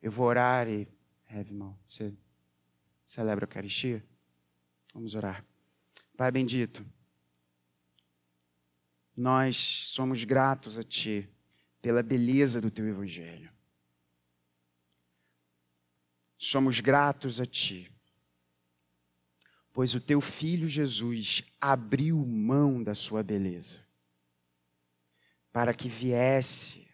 Eu 0.03 0.11
vou 0.11 0.27
orar 0.27 0.69
e. 0.69 0.89
Heavy, 1.29 1.51
irmão, 1.51 1.77
você 1.85 2.15
celebra 3.05 3.45
a 3.45 3.47
Eucaristia? 3.47 4.05
Vamos 4.95 5.15
orar. 5.15 5.45
Pai 6.17 6.31
bendito, 6.31 6.87
nós 9.17 9.57
somos 9.57 10.23
gratos 10.25 10.79
a 10.79 10.83
Ti 10.83 11.29
pela 11.81 12.03
beleza 12.03 12.61
do 12.61 12.71
Teu 12.71 12.87
Evangelho. 12.87 13.51
Somos 16.37 16.81
gratos 16.81 17.41
a 17.41 17.47
Ti, 17.47 17.91
pois 19.77 19.95
o 19.95 20.01
Teu 20.01 20.23
Filho 20.23 20.67
Jesus 20.67 21.45
abriu 21.61 22.17
mão 22.25 22.83
da 22.83 22.95
Sua 22.95 23.23
beleza 23.23 23.85
para 25.53 25.75
que 25.75 25.87
viesse 25.87 26.89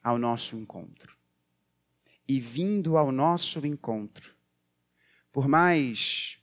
ao 0.00 0.16
nosso 0.18 0.54
encontro. 0.54 1.16
E 2.28 2.38
vindo 2.38 2.96
ao 2.96 3.10
nosso 3.10 3.66
encontro, 3.66 4.36
por 5.32 5.48
mais 5.48 6.38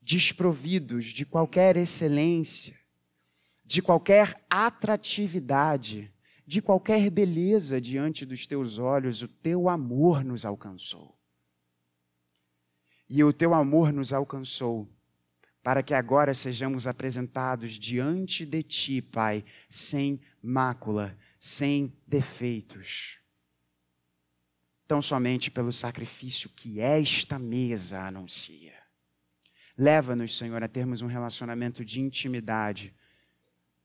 desprovidos 0.00 1.06
de 1.06 1.26
qualquer 1.26 1.76
excelência, 1.76 2.78
de 3.64 3.82
qualquer 3.82 4.46
atratividade, 4.48 6.14
de 6.46 6.62
qualquer 6.62 7.10
beleza 7.10 7.80
diante 7.80 8.24
dos 8.24 8.46
teus 8.46 8.78
olhos, 8.78 9.22
o 9.22 9.28
teu 9.28 9.68
amor 9.68 10.22
nos 10.22 10.44
alcançou. 10.44 11.18
E 13.08 13.22
o 13.22 13.32
teu 13.32 13.54
amor 13.54 13.92
nos 13.92 14.12
alcançou 14.12 14.88
para 15.62 15.82
que 15.82 15.94
agora 15.94 16.34
sejamos 16.34 16.86
apresentados 16.86 17.78
diante 17.78 18.44
de 18.44 18.62
ti, 18.62 19.00
Pai, 19.00 19.42
sem 19.70 20.20
mácula, 20.42 21.16
sem 21.40 21.90
defeitos. 22.06 23.18
Tão 24.86 25.00
somente 25.00 25.50
pelo 25.50 25.72
sacrifício 25.72 26.50
que 26.50 26.80
esta 26.80 27.38
mesa 27.38 28.02
anuncia. 28.02 28.74
Leva-nos, 29.76 30.36
Senhor, 30.36 30.62
a 30.62 30.68
termos 30.68 31.00
um 31.00 31.06
relacionamento 31.06 31.82
de 31.82 32.00
intimidade 32.00 32.94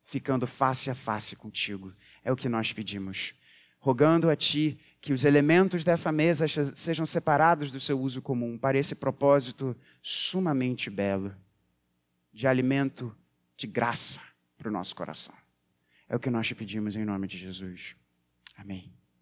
ficando 0.03 0.45
face 0.45 0.89
a 0.89 0.95
face 0.95 1.36
contigo. 1.36 1.93
É 2.24 2.32
o 2.32 2.36
que 2.36 2.49
nós 2.49 2.74
pedimos. 2.74 3.34
Rogando 3.80 4.30
a 4.30 4.36
Ti 4.36 4.80
que 5.02 5.14
os 5.14 5.24
elementos 5.24 5.84
dessa 5.84 6.12
mesa 6.12 6.45
sejam 6.76 7.06
separados 7.06 7.72
do 7.72 7.80
seu 7.80 8.00
uso 8.00 8.22
comum 8.22 8.58
para 8.58 8.78
esse 8.78 8.95
propósito 8.95 9.76
sumamente 10.02 10.89
belo 10.89 11.34
de 12.34 12.47
alimento 12.47 13.16
de 13.56 13.68
graça 13.68 14.22
para 14.58 14.70
o 14.70 14.72
nosso 14.72 14.95
coração. 14.95 15.36
É 16.08 16.16
o 16.16 16.20
que 16.20 16.30
nós 16.30 16.47
te 16.47 16.56
pedimos 16.56 16.95
em 16.95 17.06
nome 17.06 17.28
de 17.28 17.38
Jesus. 17.38 17.95
Amém. 18.58 18.99